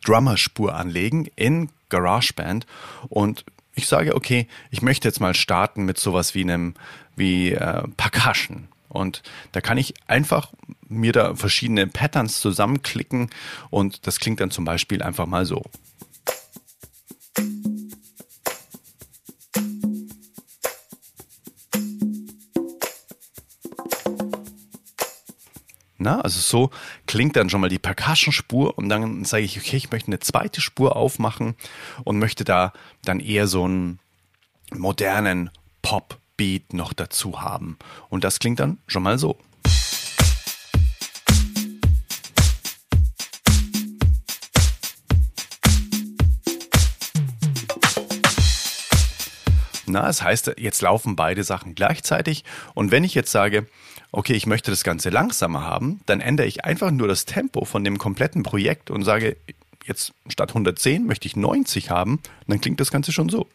Drummer-Spur 0.05 0.75
anlegen 0.75 1.29
in 1.37 1.71
GarageBand 1.89 2.67
und 3.09 3.45
ich 3.75 3.87
sage, 3.87 4.15
okay, 4.15 4.49
ich 4.71 4.83
möchte 4.83 5.09
jetzt 5.09 5.21
mal 5.21 5.35
starten 5.35 5.85
mit 5.85 5.99
sowas 5.99 6.35
wie 6.35 6.43
einem, 6.43 6.75
wie 7.17 7.53
äh, 7.53 7.83
Percussion. 7.97 8.69
Und 8.89 9.23
da 9.53 9.63
kann 9.63 9.79
ich 9.79 9.95
einfach 10.07 10.53
mir 10.89 11.13
da 11.13 11.35
verschiedene 11.35 11.87
Patterns 11.87 12.41
zusammenklicken 12.41 13.31
und 13.71 14.07
das 14.07 14.19
klingt 14.19 14.41
dann 14.41 14.51
zum 14.51 14.67
Beispiel 14.67 15.03
einfach 15.03 15.27
mal 15.27 15.47
so. 15.47 15.65
Na, 26.03 26.21
also 26.21 26.41
so 26.41 26.71
klingt 27.07 27.37
dann 27.37 27.49
schon 27.49 27.61
mal 27.61 27.71
die 27.71 27.79
Percussion-Spur 27.79 28.77
und 28.77 28.89
dann 28.89 29.25
sage 29.25 29.45
ich, 29.45 29.57
okay, 29.59 29.77
ich 29.77 29.91
möchte 29.91 30.09
eine 30.09 30.19
zweite 30.19 30.61
Spur 30.61 30.97
aufmachen 30.97 31.55
und 32.05 32.19
möchte 32.19 32.45
da 32.45 32.73
dann 33.05 33.21
eher 33.21 33.47
so 33.47 33.65
einen 33.65 34.01
modernen 34.75 35.51
Pop-Beat 35.83 36.75
noch 36.75 36.93
dazu 36.93 37.41
haben. 37.41 37.79
Und 38.09 38.25
das 38.25 38.39
klingt 38.41 38.61
dann 38.61 38.79
schon 38.87 39.03
mal 39.03 39.19
so. 39.19 39.39
Na, 49.93 50.07
das 50.07 50.23
heißt, 50.23 50.55
jetzt 50.57 50.83
laufen 50.83 51.17
beide 51.17 51.45
Sachen 51.45 51.75
gleichzeitig. 51.75 52.45
Und 52.75 52.91
wenn 52.91 53.05
ich 53.05 53.15
jetzt 53.15 53.31
sage, 53.31 53.67
okay, 54.11 54.33
ich 54.33 54.47
möchte 54.47 54.71
das 54.71 54.85
Ganze 54.85 55.11
langsamer 55.11 55.63
haben, 55.63 56.01
dann 56.07 56.21
ändere 56.21 56.47
ich 56.47 56.65
einfach 56.65 56.91
nur 56.91 57.09
das 57.09 57.27
Tempo 57.27 57.65
von 57.65 57.85
dem 57.85 57.99
kompletten 57.99 58.43
Projekt 58.43 58.91
und 58.91 59.05
sage, 59.05 59.37
jetzt 59.85 60.15
statt 60.29 60.51
110 60.51 61.07
möchte 61.07 61.27
ich 61.27 61.37
90 61.37 61.91
haben, 61.91 62.21
dann 62.47 62.61
klingt 62.61 62.81
das 62.81 62.91
Ganze 62.91 63.13
schon 63.13 63.29
so. 63.29 63.47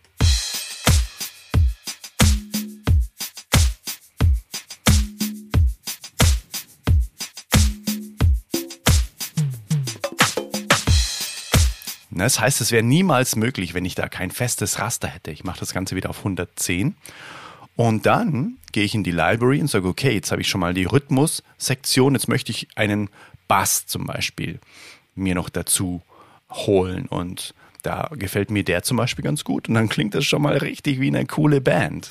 Das 12.20 12.40
heißt, 12.40 12.62
es 12.62 12.72
wäre 12.72 12.84
niemals 12.84 13.36
möglich, 13.36 13.74
wenn 13.74 13.86
ich 13.86 13.96
da 13.96 14.08
kein 14.08 14.32
festes 14.32 14.80
Raster 14.80 15.08
hätte. 15.08 15.32
Ich 15.32 15.44
mache 15.44 15.60
das 15.60 15.74
Ganze 15.74 15.96
wieder 15.96 16.10
auf 16.10 16.20
110 16.20 16.96
und 17.78 18.06
dann 18.08 18.58
gehe 18.72 18.84
ich 18.84 18.96
in 18.96 19.04
die 19.04 19.12
Library 19.12 19.62
und 19.62 19.70
sage, 19.70 19.88
okay, 19.88 20.14
jetzt 20.14 20.32
habe 20.32 20.42
ich 20.42 20.50
schon 20.50 20.62
mal 20.62 20.74
die 20.74 20.86
Rhythmus-Sektion, 20.86 22.16
jetzt 22.16 22.28
möchte 22.28 22.52
ich 22.52 22.68
einen 22.76 23.10
Bass 23.48 23.86
zum 23.86 24.06
Beispiel 24.06 24.60
mir 25.16 25.36
noch 25.36 25.50
dazu 25.50 26.02
holen. 26.52 27.06
Und 27.06 27.54
da 27.84 28.10
gefällt 28.14 28.50
mir 28.50 28.64
der 28.64 28.84
zum 28.84 28.98
Beispiel 28.98 29.24
ganz 29.24 29.44
gut. 29.44 29.70
Und 29.70 29.76
dann 29.76 29.90
klingt 29.90 30.16
das 30.16 30.26
schon 30.26 30.42
mal 30.42 30.58
richtig 30.58 31.00
wie 31.00 31.08
eine 31.08 31.26
coole 31.26 31.62
Band. 31.62 32.10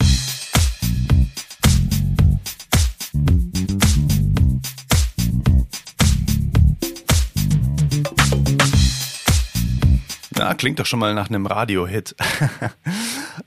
Na, 10.46 10.54
klingt 10.54 10.78
doch 10.78 10.86
schon 10.86 11.00
mal 11.00 11.12
nach 11.12 11.28
einem 11.28 11.46
Radio-Hit. 11.46 12.14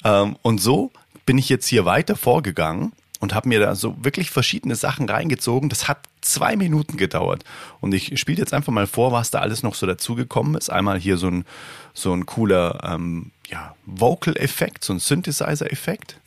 Ähm, 0.06 0.38
und 0.44 0.62
so 0.62 0.92
bin 1.26 1.38
ich 1.38 1.50
jetzt 1.50 1.68
hier 1.68 1.84
weiter 1.84 2.16
vorgegangen 2.16 2.94
und 3.20 3.34
habe 3.34 3.50
mir 3.50 3.60
da 3.60 3.76
so 3.76 3.98
wirklich 4.02 4.32
verschiedene 4.32 4.76
Sachen 4.76 5.10
reingezogen. 5.10 5.68
Das 5.68 5.90
hat 5.90 5.98
zwei 6.22 6.56
Minuten 6.56 6.96
gedauert. 6.96 7.44
Und 7.82 7.94
ich 7.94 8.18
spiele 8.18 8.38
jetzt 8.38 8.54
einfach 8.54 8.72
mal 8.72 8.88
vor, 8.88 9.12
was 9.12 9.30
da 9.30 9.40
alles 9.40 9.62
noch 9.62 9.76
so 9.76 9.86
dazugekommen 9.88 10.56
ist. 10.56 10.70
Einmal 10.70 11.00
hier 11.00 11.18
so 11.18 11.28
ein, 11.28 11.44
so 11.94 12.14
ein 12.14 12.28
cooler 12.28 12.80
ähm, 12.84 13.32
ja, 13.50 13.76
Vocal-Effekt, 13.88 14.86
so 14.86 14.94
ein 14.94 15.00
Synthesizer-Effekt. 15.00 16.18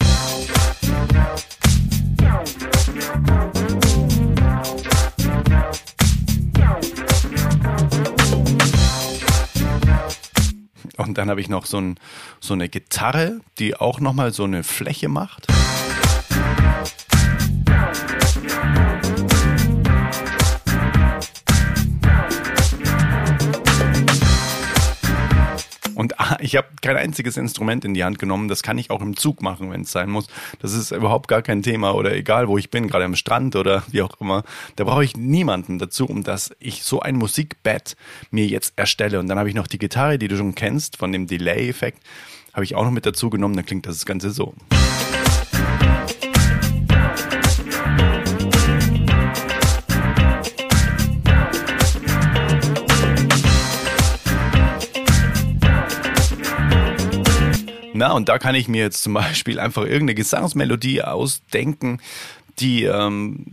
Und 11.07 11.19
dann 11.19 11.31
habe 11.31 11.41
ich 11.41 11.49
noch 11.49 11.67
so, 11.67 11.79
ein, 11.79 11.99
so 12.41 12.55
eine 12.55 12.69
Gitarre, 12.69 13.41
die 13.59 13.77
auch 13.77 14.01
nochmal 14.01 14.33
so 14.33 14.45
eine 14.45 14.63
Fläche 14.63 15.09
macht. 15.09 15.47
Ich 26.41 26.57
habe 26.57 26.69
kein 26.81 26.97
einziges 26.97 27.37
Instrument 27.37 27.85
in 27.85 27.95
die 27.95 28.05
Hand 28.05 28.19
genommen. 28.19 28.49
Das 28.49 28.63
kann 28.63 28.79
ich 28.79 28.91
auch 28.91 29.01
im 29.01 29.17
Zug 29.17 29.43
machen, 29.43 29.71
wenn 29.71 29.83
es 29.83 29.93
sein 29.93 30.11
muss. 30.11 30.27
Das 30.61 30.73
ist 30.73 30.91
überhaupt 30.93 31.29
gar 31.29 31.43
kein 31.43 31.63
Thema 31.63 31.95
oder 31.95 32.15
egal, 32.15 32.49
wo 32.49 32.59
ich 32.59 32.71
bin, 32.71 32.89
gerade 32.89 33.05
am 33.05 33.17
Strand 33.17 33.57
oder 33.57 33.83
wie 33.91 34.03
auch 34.03 34.21
immer. 34.21 34.45
Da 34.77 34.85
brauche 34.85 35.05
ich 35.05 35.17
niemanden 35.17 35.79
dazu, 35.79 36.07
um 36.07 36.23
dass 36.23 36.55
ich 36.59 36.83
so 36.85 37.01
ein 37.01 37.17
Musikbett 37.17 37.97
mir 38.31 38.47
jetzt 38.47 38.75
erstelle. 38.77 39.21
Und 39.21 39.29
dann 39.29 39.39
habe 39.39 39.49
ich 39.49 39.55
noch 39.55 39.67
die 39.67 39.79
Gitarre, 39.79 40.19
die 40.19 40.29
du 40.29 40.37
schon 40.37 40.55
kennst, 40.55 40.97
von 40.97 41.13
dem 41.13 41.27
Delay-Effekt, 41.27 42.03
habe 42.53 42.65
ich 42.65 42.75
auch 42.75 42.85
noch 42.85 42.91
mit 42.91 43.07
dazu 43.07 43.31
genommen. 43.31 43.57
Dann 43.57 43.67
klingt 43.67 43.87
das 43.87 44.05
Ganze 44.05 44.31
so. 44.31 44.55
Na, 58.03 58.11
und 58.11 58.29
da 58.29 58.41
kann 58.41 58.57
ich 58.57 58.67
mir 58.67 58.83
jetzt 58.83 59.05
zum 59.05 59.15
Beispiel 59.15 59.61
einfach 59.61 59.83
irgendeine 59.83 60.17
Gesangsmelodie 60.17 61.03
ausdenken, 61.03 62.01
die, 62.59 62.83
ähm, 62.83 63.47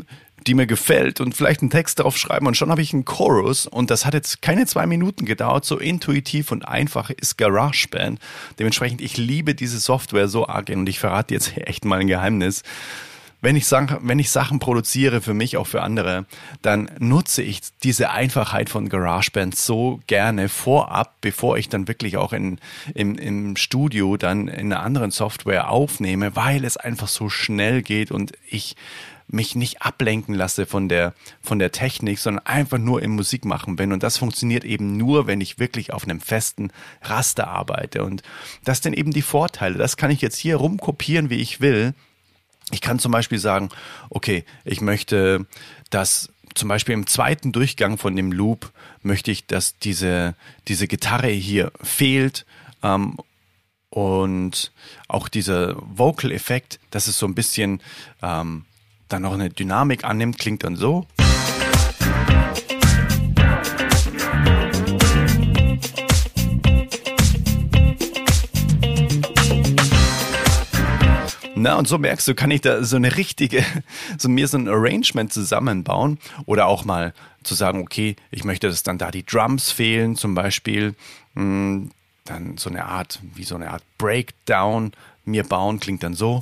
die 0.47 0.55
mir 0.55 0.65
gefällt 0.65 1.21
und 1.21 1.35
vielleicht 1.35 1.61
einen 1.61 1.69
Text 1.69 1.99
drauf 1.99 2.17
schreiben 2.17 2.47
und 2.47 2.57
schon 2.57 2.71
habe 2.71 2.81
ich 2.81 2.91
einen 2.91 3.05
Chorus 3.05 3.67
und 3.67 3.91
das 3.91 4.07
hat 4.07 4.15
jetzt 4.15 4.41
keine 4.41 4.65
zwei 4.65 4.87
Minuten 4.87 5.25
gedauert, 5.25 5.65
so 5.65 5.77
intuitiv 5.77 6.51
und 6.51 6.67
einfach 6.67 7.11
ist 7.11 7.37
GarageBand. 7.37 8.19
Dementsprechend, 8.57 9.01
ich 9.01 9.17
liebe 9.17 9.53
diese 9.53 9.79
Software 9.79 10.27
so 10.27 10.47
arg 10.47 10.69
und 10.69 10.89
ich 10.89 10.97
verrate 10.97 11.35
jetzt 11.35 11.55
echt 11.67 11.85
mal 11.85 11.99
ein 11.99 12.07
Geheimnis 12.07 12.63
wenn 13.41 13.55
ich, 13.55 13.69
wenn 13.71 14.19
ich 14.19 14.31
Sachen 14.31 14.59
produziere 14.59 15.21
für 15.21 15.33
mich, 15.33 15.57
auch 15.57 15.67
für 15.67 15.81
andere, 15.81 16.25
dann 16.61 16.89
nutze 16.99 17.41
ich 17.41 17.61
diese 17.83 18.09
Einfachheit 18.09 18.69
von 18.69 18.89
GarageBand 18.89 19.55
so 19.55 19.99
gerne 20.07 20.49
vorab, 20.49 21.15
bevor 21.21 21.57
ich 21.57 21.69
dann 21.69 21.87
wirklich 21.87 22.17
auch 22.17 22.33
in, 22.33 22.59
im, 22.93 23.15
im 23.15 23.55
Studio 23.55 24.17
dann 24.17 24.47
in 24.47 24.73
einer 24.73 24.83
anderen 24.83 25.11
Software 25.11 25.69
aufnehme, 25.69 26.35
weil 26.35 26.65
es 26.65 26.77
einfach 26.77 27.07
so 27.07 27.29
schnell 27.29 27.81
geht 27.81 28.11
und 28.11 28.33
ich 28.49 28.75
mich 29.31 29.55
nicht 29.55 29.83
ablenken 29.83 30.33
lasse 30.33 30.65
von 30.65 30.89
der, 30.89 31.13
von 31.41 31.59
der 31.59 31.71
Technik, 31.71 32.19
sondern 32.19 32.45
einfach 32.45 32.79
nur 32.79 33.01
im 33.01 33.11
Musik 33.11 33.45
machen 33.45 33.75
bin. 33.75 33.93
Und 33.93 34.01
das 34.03 34.17
funktioniert 34.17 34.65
eben 34.65 34.97
nur, 34.97 35.27
wenn 35.27 35.39
ich 35.39 35.59
wirklich 35.59 35.93
auf 35.93 36.03
einem 36.03 36.19
festen 36.19 36.71
Raster 37.03 37.47
arbeite. 37.47 38.03
Und 38.03 38.23
das 38.63 38.81
sind 38.81 38.97
eben 38.97 39.11
die 39.11 39.21
Vorteile. 39.21 39.77
Das 39.77 39.97
kann 39.97 40.11
ich 40.11 40.21
jetzt 40.21 40.37
hier 40.37 40.55
rumkopieren, 40.55 41.29
wie 41.29 41.35
ich 41.35 41.61
will. 41.61 41.93
Ich 42.71 42.81
kann 42.81 42.99
zum 42.99 43.11
Beispiel 43.11 43.39
sagen, 43.39 43.69
okay, 44.09 44.45
ich 44.63 44.81
möchte, 44.81 45.45
dass 45.89 46.31
zum 46.53 46.69
Beispiel 46.69 46.93
im 46.93 47.07
zweiten 47.07 47.51
Durchgang 47.51 47.97
von 47.97 48.15
dem 48.15 48.31
Loop 48.31 48.71
möchte 49.01 49.31
ich, 49.31 49.45
dass 49.45 49.77
diese, 49.79 50.35
diese 50.67 50.87
Gitarre 50.87 51.29
hier 51.29 51.71
fehlt 51.81 52.45
ähm, 52.83 53.17
und 53.89 54.71
auch 55.07 55.27
dieser 55.27 55.75
Vocal-Effekt, 55.77 56.79
dass 56.91 57.07
es 57.07 57.17
so 57.17 57.25
ein 57.25 57.35
bisschen 57.35 57.81
ähm, 58.21 58.65
dann 59.07 59.23
noch 59.23 59.33
eine 59.33 59.49
Dynamik 59.49 60.03
annimmt, 60.03 60.37
klingt 60.37 60.63
dann 60.63 60.75
so. 60.75 61.07
Na, 71.61 71.75
und 71.75 71.89
so 71.89 71.97
merkst 71.97 72.25
du, 72.25 72.35
kann 72.35 72.51
ich 72.51 72.61
da 72.61 72.85
so 72.85 72.95
eine 72.95 73.17
richtige, 73.17 73.65
so 74.17 74.29
mir 74.29 74.47
so 74.47 74.57
ein 74.57 74.69
Arrangement 74.69 75.33
zusammenbauen 75.33 76.17
oder 76.45 76.67
auch 76.67 76.85
mal 76.85 77.13
zu 77.43 77.53
sagen, 77.53 77.81
okay, 77.81 78.15
ich 78.31 78.45
möchte, 78.45 78.69
dass 78.69 78.83
dann 78.83 78.97
da 78.97 79.11
die 79.11 79.25
Drums 79.25 79.69
fehlen, 79.69 80.15
zum 80.15 80.35
Beispiel, 80.35 80.95
hm, 81.35 81.91
dann 82.23 82.57
so 82.57 82.69
eine 82.69 82.85
Art, 82.85 83.19
wie 83.35 83.43
so 83.43 83.55
eine 83.55 83.71
Art 83.71 83.83
Breakdown 83.97 84.93
mir 85.25 85.43
bauen, 85.43 85.81
klingt 85.81 86.01
dann 86.01 86.13
so. 86.13 86.39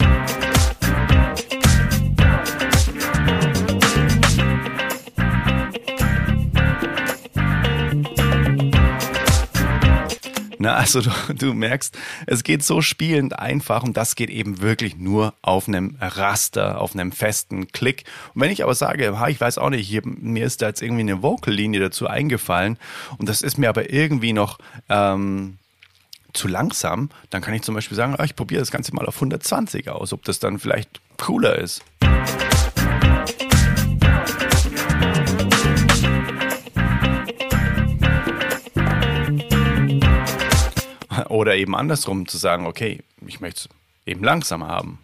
Na, 10.68 10.76
also 10.76 11.00
du, 11.00 11.10
du 11.34 11.54
merkst, 11.54 11.98
es 12.26 12.44
geht 12.44 12.62
so 12.62 12.82
spielend 12.82 13.40
einfach 13.40 13.84
und 13.84 13.96
das 13.96 14.18
geht 14.18 14.30
eben 14.30 14.60
wirklich 14.60 14.98
nur 14.98 15.34
auf 15.42 15.70
einem 15.70 15.96
Raster, 16.02 16.82
auf 16.82 16.94
einem 16.94 17.14
festen 17.14 17.70
Klick. 17.70 18.04
Und 18.34 18.42
wenn 18.42 18.52
ich 18.52 18.64
aber 18.64 18.76
sage, 18.76 19.18
ha, 19.18 19.30
ich 19.30 19.40
weiß 19.40 19.60
auch 19.60 19.70
nicht, 19.70 19.88
hier, 19.88 20.02
mir 20.04 20.46
ist 20.46 20.62
da 20.62 20.68
jetzt 20.68 20.82
irgendwie 20.82 21.04
eine 21.04 21.24
Vocal-Linie 21.24 21.80
dazu 21.80 22.08
eingefallen 22.08 22.78
und 23.18 23.30
das 23.30 23.42
ist 23.44 23.58
mir 23.58 23.70
aber 23.70 23.94
irgendwie 23.94 24.34
noch 24.34 24.58
ähm, 24.90 25.58
zu 26.34 26.50
langsam, 26.50 27.12
dann 27.30 27.42
kann 27.42 27.54
ich 27.54 27.62
zum 27.62 27.74
Beispiel 27.74 27.96
sagen, 27.96 28.16
ah, 28.18 28.26
ich 28.26 28.36
probiere 28.36 28.60
das 28.60 28.70
Ganze 28.70 28.94
mal 28.94 29.06
auf 29.06 29.16
120 29.16 29.88
aus, 29.88 30.12
ob 30.12 30.26
das 30.26 30.40
dann 30.40 30.60
vielleicht 30.60 31.00
cooler 31.18 31.58
ist. 31.58 31.82
Oder 41.30 41.56
eben 41.56 41.76
andersrum 41.76 42.28
zu 42.28 42.38
sagen, 42.38 42.66
okay, 42.66 43.04
ich 43.26 43.40
möchte 43.40 43.62
es 43.62 43.70
eben 44.06 44.24
langsamer 44.24 44.68
haben. 44.68 45.00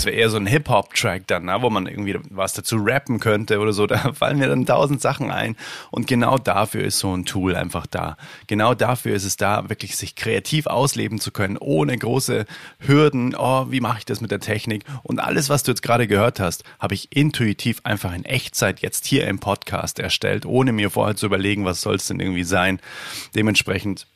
Das 0.00 0.06
wäre 0.06 0.16
eher 0.16 0.30
so 0.30 0.38
ein 0.38 0.46
Hip-Hop-Track 0.46 1.26
dann, 1.26 1.44
ne, 1.44 1.58
wo 1.60 1.68
man 1.68 1.86
irgendwie 1.86 2.18
was 2.30 2.54
dazu 2.54 2.76
rappen 2.80 3.20
könnte 3.20 3.58
oder 3.58 3.74
so. 3.74 3.86
Da 3.90 4.12
fallen 4.12 4.38
mir 4.38 4.46
dann 4.46 4.64
tausend 4.64 5.00
Sachen 5.00 5.32
ein. 5.32 5.56
Und 5.90 6.06
genau 6.06 6.38
dafür 6.38 6.84
ist 6.84 7.00
so 7.00 7.14
ein 7.14 7.26
Tool 7.26 7.56
einfach 7.56 7.86
da. 7.86 8.16
Genau 8.46 8.72
dafür 8.72 9.14
ist 9.14 9.24
es 9.24 9.36
da, 9.36 9.68
wirklich 9.68 9.96
sich 9.96 10.14
kreativ 10.14 10.66
ausleben 10.66 11.18
zu 11.18 11.32
können, 11.32 11.56
ohne 11.58 11.98
große 11.98 12.46
Hürden. 12.78 13.34
Oh, 13.36 13.66
wie 13.70 13.80
mache 13.80 13.98
ich 13.98 14.04
das 14.04 14.20
mit 14.20 14.30
der 14.30 14.38
Technik? 14.38 14.84
Und 15.02 15.18
alles, 15.18 15.50
was 15.50 15.64
du 15.64 15.72
jetzt 15.72 15.82
gerade 15.82 16.06
gehört 16.06 16.38
hast, 16.38 16.62
habe 16.78 16.94
ich 16.94 17.14
intuitiv 17.14 17.80
einfach 17.82 18.14
in 18.14 18.24
Echtzeit 18.24 18.80
jetzt 18.80 19.06
hier 19.06 19.26
im 19.26 19.40
Podcast 19.40 19.98
erstellt, 19.98 20.46
ohne 20.46 20.72
mir 20.72 20.90
vorher 20.90 21.16
zu 21.16 21.26
überlegen, 21.26 21.64
was 21.64 21.80
soll 21.80 21.96
es 21.96 22.06
denn 22.06 22.20
irgendwie 22.20 22.44
sein. 22.44 22.80
Dementsprechend 23.34 24.06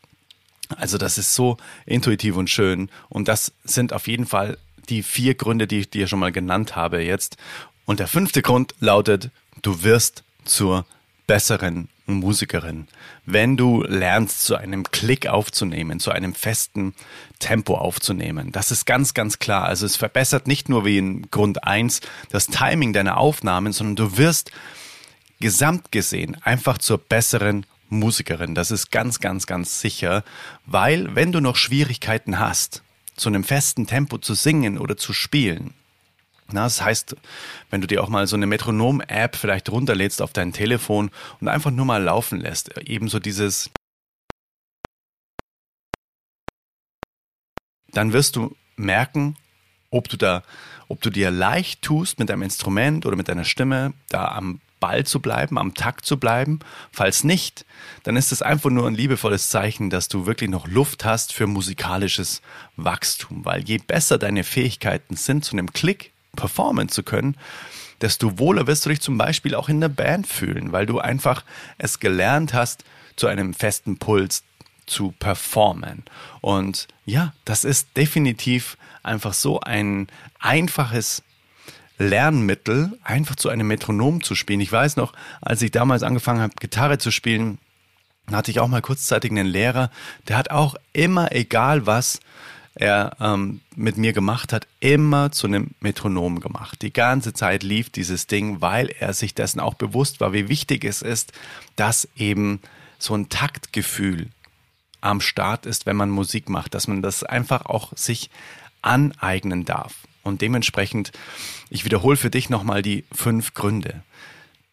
also 0.76 0.96
das 0.96 1.18
ist 1.18 1.34
so 1.34 1.58
intuitiv 1.84 2.36
und 2.36 2.48
schön. 2.48 2.88
Und 3.10 3.28
das 3.28 3.52
sind 3.64 3.92
auf 3.92 4.08
jeden 4.08 4.24
Fall 4.24 4.56
die 4.88 5.02
vier 5.02 5.34
Gründe, 5.34 5.66
die 5.66 5.80
ich 5.80 5.90
dir 5.90 6.06
schon 6.06 6.18
mal 6.18 6.32
genannt 6.32 6.76
habe 6.76 7.02
jetzt. 7.02 7.36
Und 7.84 8.00
der 8.00 8.08
fünfte 8.08 8.42
Grund 8.42 8.74
lautet, 8.80 9.30
du 9.62 9.82
wirst 9.82 10.24
zur 10.44 10.86
besseren 11.26 11.88
Musikerin, 12.06 12.86
wenn 13.24 13.56
du 13.56 13.82
lernst, 13.82 14.44
zu 14.44 14.56
einem 14.56 14.84
Klick 14.84 15.26
aufzunehmen, 15.26 16.00
zu 16.00 16.10
einem 16.10 16.34
festen 16.34 16.94
Tempo 17.38 17.76
aufzunehmen. 17.76 18.52
Das 18.52 18.70
ist 18.70 18.84
ganz, 18.84 19.14
ganz 19.14 19.38
klar. 19.38 19.64
Also 19.64 19.86
es 19.86 19.96
verbessert 19.96 20.46
nicht 20.46 20.68
nur 20.68 20.84
wie 20.84 20.98
in 20.98 21.30
Grund 21.30 21.64
eins 21.64 22.00
das 22.30 22.48
Timing 22.48 22.92
deiner 22.92 23.16
Aufnahmen, 23.16 23.72
sondern 23.72 23.96
du 23.96 24.18
wirst 24.18 24.50
gesamt 25.40 25.92
gesehen 25.92 26.36
einfach 26.42 26.78
zur 26.78 26.98
besseren 26.98 27.64
Musikerin. 27.88 28.54
Das 28.54 28.70
ist 28.70 28.90
ganz, 28.90 29.20
ganz, 29.20 29.46
ganz 29.46 29.80
sicher, 29.80 30.24
weil 30.66 31.14
wenn 31.14 31.32
du 31.32 31.40
noch 31.40 31.56
Schwierigkeiten 31.56 32.38
hast, 32.38 32.82
zu 33.16 33.28
einem 33.28 33.44
festen 33.44 33.86
Tempo 33.86 34.18
zu 34.18 34.34
singen 34.34 34.78
oder 34.78 34.96
zu 34.96 35.12
spielen. 35.12 35.74
Na, 36.52 36.64
das 36.64 36.82
heißt, 36.82 37.16
wenn 37.70 37.80
du 37.80 37.86
dir 37.86 38.02
auch 38.02 38.08
mal 38.08 38.26
so 38.26 38.36
eine 38.36 38.46
Metronom-App 38.46 39.36
vielleicht 39.36 39.70
runterlädst 39.70 40.20
auf 40.20 40.32
dein 40.32 40.52
Telefon 40.52 41.10
und 41.40 41.48
einfach 41.48 41.70
nur 41.70 41.86
mal 41.86 42.02
laufen 42.02 42.38
lässt, 42.38 42.76
ebenso 42.86 43.18
dieses, 43.18 43.70
dann 47.92 48.12
wirst 48.12 48.36
du 48.36 48.54
merken, 48.76 49.36
ob 49.90 50.08
du 50.08 50.16
da, 50.16 50.42
ob 50.88 51.00
du 51.00 51.10
dir 51.10 51.30
leicht 51.30 51.82
tust 51.82 52.18
mit 52.18 52.28
deinem 52.28 52.42
Instrument 52.42 53.06
oder 53.06 53.16
mit 53.16 53.28
deiner 53.28 53.44
Stimme, 53.44 53.94
da 54.08 54.28
am 54.28 54.60
Ball 54.84 55.06
zu 55.06 55.18
bleiben, 55.18 55.56
am 55.56 55.72
Takt 55.72 56.04
zu 56.04 56.18
bleiben. 56.18 56.58
Falls 56.92 57.24
nicht, 57.24 57.64
dann 58.02 58.16
ist 58.16 58.32
es 58.32 58.42
einfach 58.42 58.68
nur 58.68 58.86
ein 58.86 58.94
liebevolles 58.94 59.48
Zeichen, 59.48 59.88
dass 59.88 60.08
du 60.08 60.26
wirklich 60.26 60.50
noch 60.50 60.66
Luft 60.66 61.06
hast 61.06 61.32
für 61.32 61.46
musikalisches 61.46 62.42
Wachstum. 62.76 63.46
Weil 63.46 63.64
je 63.64 63.78
besser 63.78 64.18
deine 64.18 64.44
Fähigkeiten 64.44 65.16
sind, 65.16 65.42
zu 65.42 65.52
einem 65.52 65.72
Klick 65.72 66.12
performen 66.36 66.90
zu 66.90 67.02
können, 67.02 67.38
desto 68.02 68.38
wohler 68.38 68.66
wirst 68.66 68.84
du 68.84 68.90
dich 68.90 69.00
zum 69.00 69.16
Beispiel 69.16 69.54
auch 69.54 69.70
in 69.70 69.80
der 69.80 69.88
Band 69.88 70.26
fühlen, 70.26 70.72
weil 70.72 70.84
du 70.84 70.98
einfach 70.98 71.44
es 71.78 71.98
gelernt 71.98 72.52
hast, 72.52 72.84
zu 73.16 73.26
einem 73.26 73.54
festen 73.54 73.96
Puls 73.96 74.44
zu 74.84 75.14
performen. 75.18 76.02
Und 76.42 76.88
ja, 77.06 77.32
das 77.46 77.64
ist 77.64 77.96
definitiv 77.96 78.76
einfach 79.02 79.32
so 79.32 79.60
ein 79.60 80.08
einfaches 80.40 81.22
Lernmittel, 81.98 82.98
einfach 83.02 83.36
zu 83.36 83.48
einem 83.48 83.68
Metronom 83.68 84.22
zu 84.22 84.34
spielen. 84.34 84.60
Ich 84.60 84.72
weiß 84.72 84.96
noch, 84.96 85.12
als 85.40 85.62
ich 85.62 85.70
damals 85.70 86.02
angefangen 86.02 86.40
habe, 86.40 86.54
Gitarre 86.58 86.98
zu 86.98 87.10
spielen, 87.10 87.58
hatte 88.30 88.50
ich 88.50 88.60
auch 88.60 88.68
mal 88.68 88.82
kurzzeitig 88.82 89.30
einen 89.30 89.46
Lehrer, 89.46 89.90
der 90.28 90.36
hat 90.36 90.50
auch 90.50 90.76
immer, 90.92 91.32
egal 91.32 91.86
was 91.86 92.20
er 92.74 93.16
ähm, 93.20 93.60
mit 93.76 93.96
mir 93.96 94.12
gemacht 94.12 94.52
hat, 94.52 94.66
immer 94.80 95.30
zu 95.30 95.46
einem 95.46 95.70
Metronom 95.80 96.40
gemacht. 96.40 96.82
Die 96.82 96.92
ganze 96.92 97.32
Zeit 97.32 97.62
lief 97.62 97.90
dieses 97.90 98.26
Ding, 98.26 98.60
weil 98.60 98.88
er 98.88 99.12
sich 99.12 99.34
dessen 99.34 99.60
auch 99.60 99.74
bewusst 99.74 100.20
war, 100.20 100.32
wie 100.32 100.48
wichtig 100.48 100.84
es 100.84 101.00
ist, 101.02 101.32
dass 101.76 102.08
eben 102.16 102.60
so 102.98 103.14
ein 103.14 103.28
Taktgefühl 103.28 104.28
am 105.00 105.20
Start 105.20 105.66
ist, 105.66 105.86
wenn 105.86 105.96
man 105.96 106.10
Musik 106.10 106.48
macht, 106.48 106.74
dass 106.74 106.88
man 106.88 107.02
das 107.02 107.22
einfach 107.22 107.66
auch 107.66 107.92
sich 107.96 108.30
aneignen 108.82 109.64
darf. 109.64 109.94
Und 110.24 110.42
dementsprechend, 110.42 111.12
ich 111.70 111.84
wiederhole 111.84 112.16
für 112.16 112.30
dich 112.30 112.50
nochmal 112.50 112.82
die 112.82 113.04
fünf 113.12 113.54
Gründe, 113.54 114.02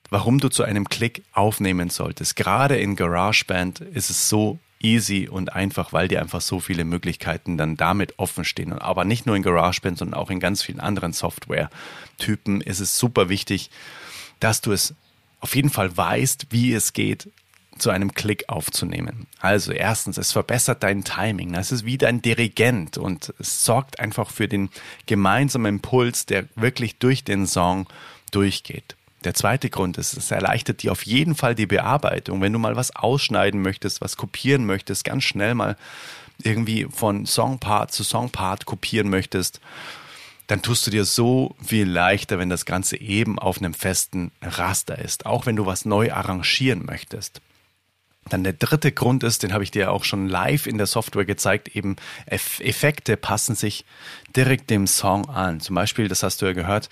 warum 0.09 0.39
du 0.39 0.49
zu 0.49 0.63
einem 0.63 0.89
Klick 0.89 1.23
aufnehmen 1.33 1.89
solltest. 1.89 2.35
Gerade 2.35 2.77
in 2.77 2.95
GarageBand 2.95 3.81
ist 3.81 4.09
es 4.09 4.29
so 4.29 4.59
easy 4.81 5.27
und 5.29 5.53
einfach, 5.53 5.93
weil 5.93 6.07
dir 6.07 6.21
einfach 6.21 6.41
so 6.41 6.59
viele 6.59 6.85
Möglichkeiten 6.85 7.57
dann 7.57 7.77
damit 7.77 8.17
offen 8.17 8.43
stehen. 8.45 8.73
Aber 8.73 9.05
nicht 9.05 9.25
nur 9.25 9.35
in 9.35 9.43
GarageBand, 9.43 9.97
sondern 9.97 10.19
auch 10.19 10.29
in 10.29 10.39
ganz 10.39 10.63
vielen 10.63 10.79
anderen 10.79 11.13
Software-Typen 11.13 12.61
ist 12.61 12.79
es 12.79 12.97
super 12.97 13.29
wichtig, 13.29 13.69
dass 14.39 14.61
du 14.61 14.71
es 14.71 14.95
auf 15.39 15.55
jeden 15.55 15.69
Fall 15.69 15.95
weißt, 15.95 16.47
wie 16.49 16.73
es 16.73 16.93
geht, 16.93 17.29
zu 17.77 17.89
einem 17.89 18.13
Klick 18.13 18.49
aufzunehmen. 18.49 19.27
Also 19.39 19.71
erstens, 19.71 20.17
es 20.17 20.31
verbessert 20.31 20.83
dein 20.83 21.03
Timing. 21.03 21.53
Das 21.53 21.71
ist 21.71 21.85
wie 21.85 21.97
dein 21.97 22.21
Dirigent 22.21 22.97
und 22.97 23.33
es 23.39 23.65
sorgt 23.65 23.99
einfach 23.99 24.29
für 24.29 24.47
den 24.47 24.69
gemeinsamen 25.05 25.75
Impuls, 25.75 26.25
der 26.25 26.45
wirklich 26.55 26.97
durch 26.97 27.23
den 27.23 27.47
Song 27.47 27.87
durchgeht. 28.31 28.95
Der 29.23 29.33
zweite 29.35 29.69
Grund 29.69 29.97
ist, 29.97 30.17
es 30.17 30.31
erleichtert 30.31 30.81
dir 30.81 30.91
auf 30.91 31.05
jeden 31.05 31.35
Fall 31.35 31.53
die 31.53 31.67
Bearbeitung. 31.67 32.41
Wenn 32.41 32.53
du 32.53 32.59
mal 32.59 32.75
was 32.75 32.95
ausschneiden 32.95 33.61
möchtest, 33.61 34.01
was 34.01 34.17
kopieren 34.17 34.65
möchtest, 34.65 35.03
ganz 35.03 35.23
schnell 35.23 35.53
mal 35.53 35.77
irgendwie 36.43 36.87
von 36.91 37.27
Songpart 37.27 37.91
zu 37.91 38.03
Songpart 38.03 38.65
kopieren 38.65 39.09
möchtest, 39.09 39.59
dann 40.47 40.63
tust 40.63 40.85
du 40.87 40.91
dir 40.91 41.05
so 41.05 41.55
viel 41.63 41.87
leichter, 41.87 42.39
wenn 42.39 42.49
das 42.49 42.65
Ganze 42.65 42.99
eben 42.99 43.37
auf 43.37 43.59
einem 43.59 43.75
festen 43.75 44.31
Raster 44.41 44.97
ist. 44.97 45.25
Auch 45.25 45.45
wenn 45.45 45.55
du 45.55 45.65
was 45.65 45.85
neu 45.85 46.11
arrangieren 46.11 46.83
möchtest. 46.85 47.41
Dann 48.29 48.43
der 48.43 48.53
dritte 48.53 48.91
Grund 48.91 49.23
ist, 49.23 49.43
den 49.43 49.51
habe 49.51 49.63
ich 49.63 49.71
dir 49.71 49.91
auch 49.91 50.03
schon 50.03 50.27
live 50.27 50.67
in 50.67 50.77
der 50.77 50.87
Software 50.87 51.25
gezeigt, 51.25 51.75
eben 51.75 51.95
Effekte 52.27 53.17
passen 53.17 53.55
sich 53.55 53.83
direkt 54.35 54.69
dem 54.69 54.87
Song 54.87 55.27
an. 55.29 55.59
Zum 55.59 55.75
Beispiel, 55.75 56.07
das 56.07 56.23
hast 56.23 56.41
du 56.41 56.45
ja 56.45 56.53
gehört, 56.53 56.89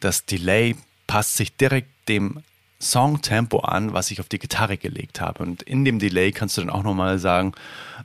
das 0.00 0.24
Delay 0.24 0.76
passt 1.06 1.36
sich 1.36 1.56
direkt 1.56 1.90
dem 2.08 2.42
Songtempo 2.80 3.58
an, 3.60 3.92
was 3.92 4.10
ich 4.10 4.20
auf 4.20 4.28
die 4.28 4.38
Gitarre 4.38 4.78
gelegt 4.78 5.20
habe. 5.20 5.42
Und 5.42 5.62
in 5.62 5.84
dem 5.84 5.98
Delay 5.98 6.32
kannst 6.32 6.56
du 6.56 6.62
dann 6.62 6.70
auch 6.70 6.82
nochmal 6.82 7.18
sagen, 7.18 7.52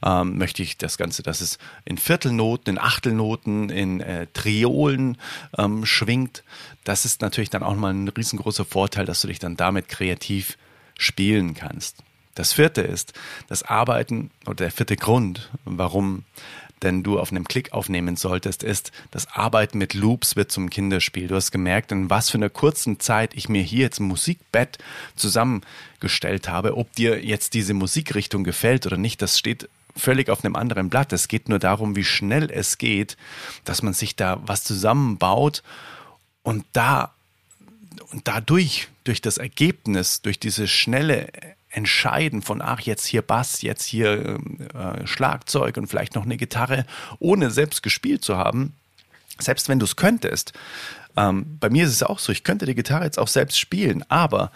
ähm, 0.03 0.37
möchte 0.37 0.61
ich 0.61 0.77
das 0.77 0.97
Ganze, 0.97 1.23
dass 1.23 1.39
es 1.39 1.57
in 1.85 1.97
Viertelnoten, 1.97 2.75
in 2.75 2.81
Achtelnoten, 2.81 3.69
in 3.69 4.01
äh, 4.01 4.27
Triolen 4.33 5.17
ähm, 5.57 5.85
schwingt. 5.85 6.43
Das 6.83 7.05
ist 7.05 7.21
natürlich 7.21 7.49
dann 7.49 7.63
auch 7.63 7.71
nochmal 7.71 7.93
ein 7.93 8.09
riesengroßer 8.09 8.65
Vorteil, 8.65 9.05
dass 9.05 9.21
du 9.21 9.29
dich 9.29 9.39
dann 9.39 9.55
damit 9.55 9.87
kreativ 9.87 10.57
spielen 10.97 11.53
kannst. 11.53 12.03
Das 12.35 12.53
vierte 12.53 12.81
ist 12.81 13.13
das 13.47 13.63
Arbeiten 13.63 14.29
oder 14.45 14.55
der 14.55 14.71
vierte 14.71 14.97
Grund, 14.97 15.49
warum 15.63 16.23
denn 16.81 17.03
du 17.03 17.19
auf 17.19 17.31
einem 17.31 17.47
Klick 17.47 17.73
aufnehmen 17.73 18.15
solltest, 18.15 18.61
ist, 18.61 18.91
das 19.11 19.27
Arbeiten 19.31 19.77
mit 19.77 19.93
Loops 19.93 20.35
wird 20.35 20.51
zum 20.51 20.69
Kinderspiel. 20.69 21.27
Du 21.27 21.35
hast 21.35 21.51
gemerkt, 21.51 21.91
in 21.91 22.09
was 22.09 22.29
für 22.29 22.37
einer 22.37 22.49
kurzen 22.49 22.99
Zeit 22.99 23.33
ich 23.33 23.49
mir 23.49 23.61
hier 23.61 23.79
jetzt 23.79 23.99
ein 23.99 24.07
Musikbett 24.07 24.77
zusammengestellt 25.15 26.47
habe. 26.49 26.77
Ob 26.77 26.93
dir 26.93 27.23
jetzt 27.23 27.53
diese 27.53 27.73
Musikrichtung 27.73 28.43
gefällt 28.43 28.85
oder 28.85 28.97
nicht, 28.97 29.21
das 29.21 29.39
steht 29.39 29.69
völlig 29.95 30.29
auf 30.29 30.43
einem 30.43 30.55
anderen 30.55 30.89
Blatt. 30.89 31.13
Es 31.13 31.27
geht 31.27 31.49
nur 31.49 31.59
darum, 31.59 31.95
wie 31.95 32.03
schnell 32.03 32.51
es 32.51 32.77
geht, 32.77 33.15
dass 33.63 33.81
man 33.81 33.93
sich 33.93 34.15
da 34.15 34.41
was 34.45 34.63
zusammenbaut 34.63 35.63
und 36.43 36.65
da 36.73 37.13
und 38.11 38.27
dadurch, 38.27 38.89
durch 39.05 39.21
das 39.21 39.37
Ergebnis, 39.37 40.21
durch 40.21 40.39
diese 40.39 40.67
schnelle 40.67 41.29
entscheiden 41.75 42.41
von, 42.41 42.61
ach, 42.61 42.79
jetzt 42.79 43.05
hier 43.05 43.21
Bass, 43.21 43.61
jetzt 43.61 43.83
hier 43.83 44.39
äh, 44.73 45.05
Schlagzeug 45.05 45.77
und 45.77 45.87
vielleicht 45.87 46.15
noch 46.15 46.23
eine 46.23 46.37
Gitarre, 46.37 46.85
ohne 47.19 47.51
selbst 47.51 47.83
gespielt 47.83 48.23
zu 48.23 48.37
haben, 48.37 48.73
selbst 49.39 49.67
wenn 49.67 49.79
du 49.79 49.85
es 49.85 49.97
könntest. 49.97 50.53
Ähm, 51.17 51.57
bei 51.59 51.69
mir 51.69 51.85
ist 51.85 51.91
es 51.91 52.03
auch 52.03 52.19
so, 52.19 52.31
ich 52.31 52.43
könnte 52.43 52.65
die 52.65 52.75
Gitarre 52.75 53.03
jetzt 53.03 53.19
auch 53.19 53.27
selbst 53.27 53.59
spielen, 53.59 54.03
aber 54.09 54.51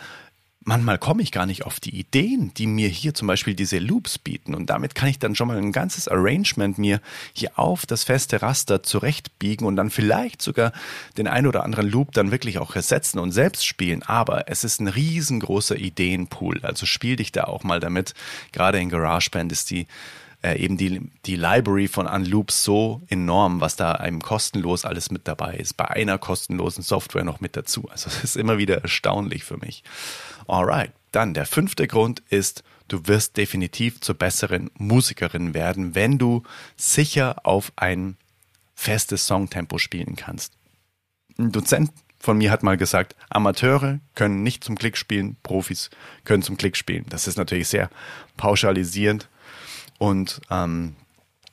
manchmal 0.70 1.00
komme 1.00 1.24
ich 1.24 1.32
gar 1.32 1.48
nicht 1.48 1.66
auf 1.66 1.80
die 1.80 2.00
Ideen, 2.00 2.54
die 2.54 2.68
mir 2.68 2.88
hier 2.88 3.14
zum 3.16 3.28
Beispiel 3.28 3.56
diese 3.56 3.80
Loops 3.80 4.20
bieten. 4.20 4.54
Und 4.54 4.70
damit 4.70 4.94
kann 4.94 5.10
ich 5.10 5.18
dann 5.18 5.36
schon 5.36 5.48
mal 5.48 5.58
ein 5.58 5.72
ganzes 5.72 6.08
Arrangement 6.08 6.78
mir 6.78 7.02
hier 7.34 7.58
auf 7.58 7.86
das 7.88 8.04
feste 8.04 8.42
Raster 8.42 8.84
zurechtbiegen 8.84 9.66
und 9.66 9.76
dann 9.76 9.90
vielleicht 9.90 10.42
sogar 10.42 10.72
den 11.18 11.28
ein 11.28 11.48
oder 11.48 11.64
anderen 11.64 11.90
Loop 11.90 12.12
dann 12.14 12.32
wirklich 12.32 12.60
auch 12.60 12.76
ersetzen 12.76 13.18
und 13.18 13.32
selbst 13.32 13.66
spielen. 13.66 14.04
Aber 14.04 14.48
es 14.48 14.64
ist 14.64 14.80
ein 14.80 14.88
riesengroßer 14.88 15.76
Ideenpool. 15.76 16.60
Also 16.62 16.86
spiel 16.86 17.16
dich 17.16 17.32
da 17.32 17.46
auch 17.46 17.64
mal 17.64 17.80
damit. 17.80 18.14
Gerade 18.52 18.80
in 18.80 18.90
GarageBand 18.90 19.52
ist 19.52 19.72
die 19.72 19.88
äh, 20.42 20.58
eben 20.58 20.78
die, 20.78 21.02
die 21.26 21.36
Library 21.36 21.88
von 21.88 22.08
Unloops 22.08 22.64
so 22.64 23.02
enorm, 23.10 23.62
was 23.62 23.76
da 23.76 23.94
einem 23.94 24.22
kostenlos 24.22 24.86
alles 24.86 25.12
mit 25.12 25.28
dabei 25.28 25.56
ist. 25.56 25.76
Bei 25.76 25.90
einer 25.90 26.18
kostenlosen 26.18 26.84
Software 26.84 27.24
noch 27.24 27.42
mit 27.42 27.58
dazu. 27.58 27.88
Also 27.90 28.08
es 28.08 28.24
ist 28.24 28.38
immer 28.38 28.58
wieder 28.58 28.82
erstaunlich 28.82 29.44
für 29.44 29.58
mich. 29.58 29.84
Alright, 30.48 30.92
dann 31.12 31.34
der 31.34 31.46
fünfte 31.46 31.88
Grund 31.88 32.22
ist, 32.30 32.64
du 32.88 33.06
wirst 33.08 33.38
definitiv 33.38 34.00
zur 34.02 34.16
besseren 34.16 34.72
Musikerin 34.78 35.54
werden, 35.54 35.96
wenn 35.96 36.18
du 36.18 36.44
sicher 36.76 37.46
auf 37.46 37.72
ein 37.76 38.18
festes 38.76 39.28
Songtempo 39.28 39.78
spielen 39.78 40.16
kannst. 40.16 40.54
Ein 41.38 41.52
Dozent 41.52 41.92
von 42.18 42.38
mir 42.38 42.52
hat 42.52 42.64
mal 42.64 42.78
gesagt, 42.78 43.16
Amateure 43.30 44.00
können 44.16 44.44
nicht 44.44 44.64
zum 44.64 44.78
Klick 44.78 44.98
spielen, 44.98 45.38
Profis 45.44 45.90
können 46.26 46.44
zum 46.44 46.58
Klick 46.58 46.76
spielen. 46.76 47.06
Das 47.10 47.28
ist 47.28 47.38
natürlich 47.38 47.68
sehr 47.70 47.90
pauschalisierend 48.38 49.30
und 50.00 50.42
ähm, 50.50 50.96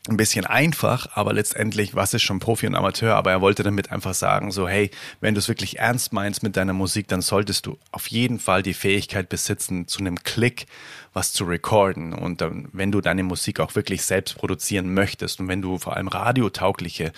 ein 0.09 0.16
bisschen 0.16 0.46
einfach, 0.46 1.09
aber 1.14 1.32
letztendlich, 1.32 1.94
was 1.94 2.14
ist 2.14 2.22
schon 2.22 2.38
Profi 2.38 2.66
und 2.66 2.74
Amateur? 2.74 3.14
Aber 3.14 3.30
er 3.32 3.40
wollte 3.40 3.62
damit 3.62 3.90
einfach 3.90 4.14
sagen, 4.14 4.52
so, 4.52 4.68
hey, 4.68 4.90
wenn 5.20 5.35
du 5.35 5.40
es 5.40 5.48
wirklich 5.48 5.78
ernst 5.78 6.12
meinst 6.12 6.42
mit 6.42 6.56
deiner 6.56 6.72
Musik, 6.72 7.09
dann 7.09 7.22
solltest 7.22 7.66
du 7.66 7.76
auf 7.90 8.06
jeden 8.06 8.38
Fall 8.38 8.62
die 8.62 8.74
Fähigkeit 8.74 9.28
besitzen, 9.28 9.88
zu 9.88 9.98
einem 10.00 10.22
Klick 10.22 10.66
was 11.12 11.32
zu 11.32 11.44
recorden. 11.44 12.12
Und 12.12 12.40
dann, 12.40 12.68
wenn 12.72 12.92
du 12.92 13.00
deine 13.00 13.24
Musik 13.24 13.59
auch 13.59 13.74
wirklich 13.74 14.02
selbst 14.02 14.37
produzieren 14.37 14.94
möchtest 14.94 15.40
und 15.40 15.48
wenn 15.48 15.62
du 15.62 15.78
vor 15.78 15.96
allem 15.96 16.09
radiotaugliche 16.09 17.12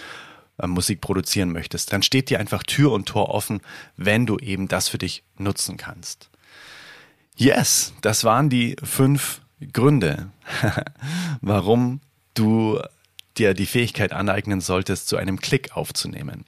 äh, 0.59 0.67
Musik 0.67 1.01
produzieren 1.01 1.53
möchtest, 1.53 1.93
dann 1.93 2.03
steht 2.03 2.31
dir 2.31 2.41
einfach 2.41 2.62
Tür 2.62 2.93
und 2.93 3.07
Tor 3.07 3.29
offen, 3.29 3.61
wenn 3.97 4.25
du 4.25 4.38
eben 4.38 4.69
das 4.69 4.88
für 4.88 4.99
dich 4.99 5.25
nutzen 5.37 5.77
kannst. 5.77 6.31
Yes, 7.37 7.93
das 8.01 8.25
waren 8.25 8.49
die 8.49 8.77
fünf 8.83 9.43
Gründe, 9.73 10.31
warum 11.40 12.01
du 12.35 12.81
dir 13.37 13.55
die 13.55 13.66
Fähigkeit 13.66 14.12
aneignen 14.12 14.61
solltest, 14.61 15.09
zu 15.09 15.16
einem 15.16 15.40
Klick 15.40 15.77
aufzunehmen. 15.77 16.44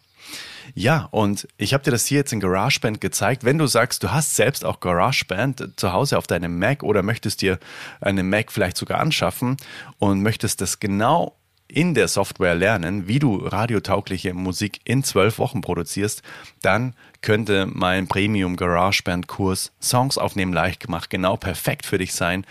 Ja, 0.74 1.08
und 1.10 1.48
ich 1.56 1.74
habe 1.74 1.82
dir 1.82 1.90
das 1.90 2.06
hier 2.06 2.18
jetzt 2.18 2.32
in 2.32 2.40
GarageBand 2.40 3.00
gezeigt. 3.00 3.44
Wenn 3.44 3.58
du 3.58 3.66
sagst, 3.66 4.02
du 4.02 4.12
hast 4.12 4.36
selbst 4.36 4.64
auch 4.64 4.80
GarageBand 4.80 5.72
zu 5.76 5.92
Hause 5.92 6.16
auf 6.16 6.26
deinem 6.26 6.58
Mac 6.58 6.82
oder 6.82 7.02
möchtest 7.02 7.42
dir 7.42 7.58
einen 8.00 8.28
Mac 8.28 8.52
vielleicht 8.52 8.76
sogar 8.76 9.00
anschaffen 9.00 9.56
und 9.98 10.22
möchtest 10.22 10.60
das 10.60 10.78
genau 10.78 11.36
in 11.70 11.94
der 11.94 12.08
Software 12.08 12.54
lernen, 12.54 13.08
wie 13.08 13.18
du 13.18 13.36
radiotaugliche 13.36 14.34
Musik 14.34 14.80
in 14.84 15.02
zwölf 15.04 15.38
Wochen 15.38 15.60
produzierst, 15.60 16.22
dann 16.62 16.94
könnte 17.22 17.66
mein 17.66 18.08
Premium 18.08 18.56
GarageBand 18.56 19.26
Kurs 19.26 19.72
Songs 19.80 20.18
aufnehmen 20.18 20.52
leicht 20.52 20.80
gemacht 20.80 21.10
genau 21.10 21.36
perfekt 21.36 21.86
für 21.86 21.98
dich 21.98 22.14
sein. 22.14 22.44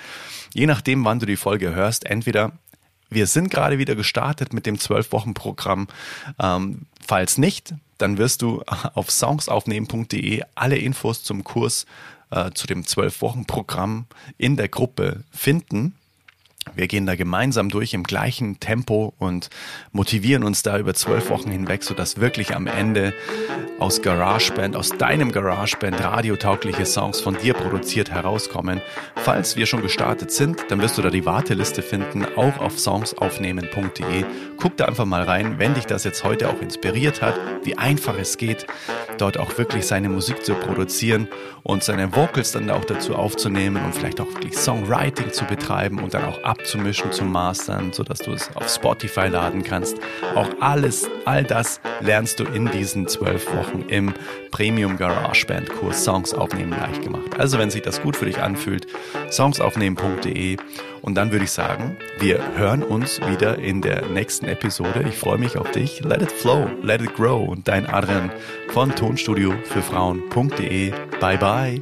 Je 0.53 0.65
nachdem, 0.65 1.03
wann 1.05 1.19
du 1.19 1.25
die 1.25 1.37
Folge 1.37 1.73
hörst, 1.73 2.05
entweder 2.05 2.51
wir 3.09 3.27
sind 3.27 3.49
gerade 3.49 3.79
wieder 3.79 3.95
gestartet 3.95 4.53
mit 4.53 4.65
dem 4.65 4.75
12-Wochen-Programm. 4.75 5.87
Ähm, 6.39 6.85
falls 7.05 7.37
nicht, 7.37 7.73
dann 7.97 8.17
wirst 8.17 8.41
du 8.41 8.61
auf 8.93 9.09
songsaufnehmen.de 9.11 10.43
alle 10.55 10.77
Infos 10.77 11.23
zum 11.23 11.43
Kurs 11.43 11.85
äh, 12.31 12.51
zu 12.51 12.67
dem 12.67 12.85
zwölf 12.85 13.21
Wochen 13.21 13.45
Programm 13.45 14.05
in 14.37 14.55
der 14.55 14.67
Gruppe 14.67 15.23
finden. 15.31 15.95
Wir 16.75 16.87
gehen 16.87 17.05
da 17.05 17.15
gemeinsam 17.15 17.69
durch 17.69 17.93
im 17.93 18.03
gleichen 18.03 18.59
Tempo 18.59 19.13
und 19.17 19.49
motivieren 19.91 20.43
uns 20.43 20.63
da 20.63 20.77
über 20.77 20.93
zwölf 20.93 21.29
Wochen 21.29 21.51
hinweg, 21.51 21.83
sodass 21.83 22.19
wirklich 22.19 22.55
am 22.55 22.67
Ende 22.67 23.13
aus 23.79 24.01
GarageBand, 24.01 24.75
aus 24.75 24.89
deinem 24.89 25.31
GarageBand 25.31 26.03
radiotaugliche 26.03 26.85
Songs 26.85 27.21
von 27.21 27.37
dir 27.37 27.53
produziert 27.53 28.11
herauskommen. 28.11 28.81
Falls 29.15 29.55
wir 29.55 29.65
schon 29.65 29.81
gestartet 29.81 30.31
sind, 30.31 30.65
dann 30.69 30.81
wirst 30.81 30.97
du 30.97 31.01
da 31.01 31.09
die 31.09 31.25
Warteliste 31.25 31.81
finden, 31.81 32.25
auch 32.35 32.57
auf 32.59 32.79
songsaufnehmen.de. 32.79 34.25
Guck 34.57 34.77
da 34.77 34.85
einfach 34.85 35.05
mal 35.05 35.23
rein, 35.23 35.59
wenn 35.59 35.73
dich 35.73 35.85
das 35.85 36.03
jetzt 36.03 36.23
heute 36.23 36.49
auch 36.49 36.61
inspiriert 36.61 37.21
hat, 37.21 37.39
wie 37.63 37.77
einfach 37.77 38.17
es 38.17 38.37
geht, 38.37 38.67
dort 39.17 39.37
auch 39.37 39.57
wirklich 39.57 39.85
seine 39.85 40.09
Musik 40.09 40.43
zu 40.45 40.53
produzieren 40.55 41.27
und 41.63 41.83
seine 41.83 42.15
Vocals 42.15 42.51
dann 42.51 42.69
auch 42.69 42.85
dazu 42.85 43.15
aufzunehmen 43.15 43.83
und 43.83 43.95
vielleicht 43.95 44.19
auch 44.19 44.27
wirklich 44.33 44.57
Songwriting 44.57 45.31
zu 45.31 45.45
betreiben 45.45 45.99
und 45.99 46.13
dann 46.13 46.25
auch 46.25 46.43
abzumischen, 46.59 47.11
zu 47.11 47.23
mastern, 47.23 47.93
sodass 47.93 48.19
du 48.19 48.31
es 48.31 48.49
auf 48.55 48.67
Spotify 48.69 49.27
laden 49.27 49.63
kannst. 49.63 49.97
Auch 50.35 50.49
alles, 50.59 51.09
all 51.25 51.43
das 51.43 51.79
lernst 52.01 52.39
du 52.39 52.43
in 52.43 52.69
diesen 52.69 53.07
zwölf 53.07 53.47
Wochen 53.53 53.85
im 53.87 54.13
Premium 54.51 54.97
Garage 54.97 55.45
Band 55.45 55.69
Kurs 55.69 56.03
Songs 56.03 56.33
aufnehmen 56.33 56.71
leicht 56.71 57.01
gemacht. 57.01 57.39
Also 57.39 57.57
wenn 57.57 57.69
sich 57.69 57.81
das 57.81 58.01
gut 58.01 58.17
für 58.17 58.25
dich 58.25 58.39
anfühlt, 58.39 58.87
songsaufnehmen.de 59.29 60.57
und 61.01 61.15
dann 61.15 61.31
würde 61.31 61.45
ich 61.45 61.51
sagen, 61.51 61.97
wir 62.19 62.39
hören 62.57 62.83
uns 62.83 63.21
wieder 63.21 63.57
in 63.57 63.81
der 63.81 64.05
nächsten 64.07 64.45
Episode. 64.45 65.05
Ich 65.07 65.17
freue 65.17 65.37
mich 65.37 65.57
auf 65.57 65.71
dich. 65.71 66.03
Let 66.03 66.21
it 66.21 66.31
flow, 66.31 66.69
let 66.83 67.01
it 67.01 67.15
grow 67.15 67.47
und 67.47 67.67
dein 67.67 67.85
Adrian 67.85 68.31
von 68.69 68.93
Tonstudio 68.93 69.53
für 69.63 69.81
Frauen.de. 69.81 70.91
Bye 71.21 71.37
bye. 71.37 71.81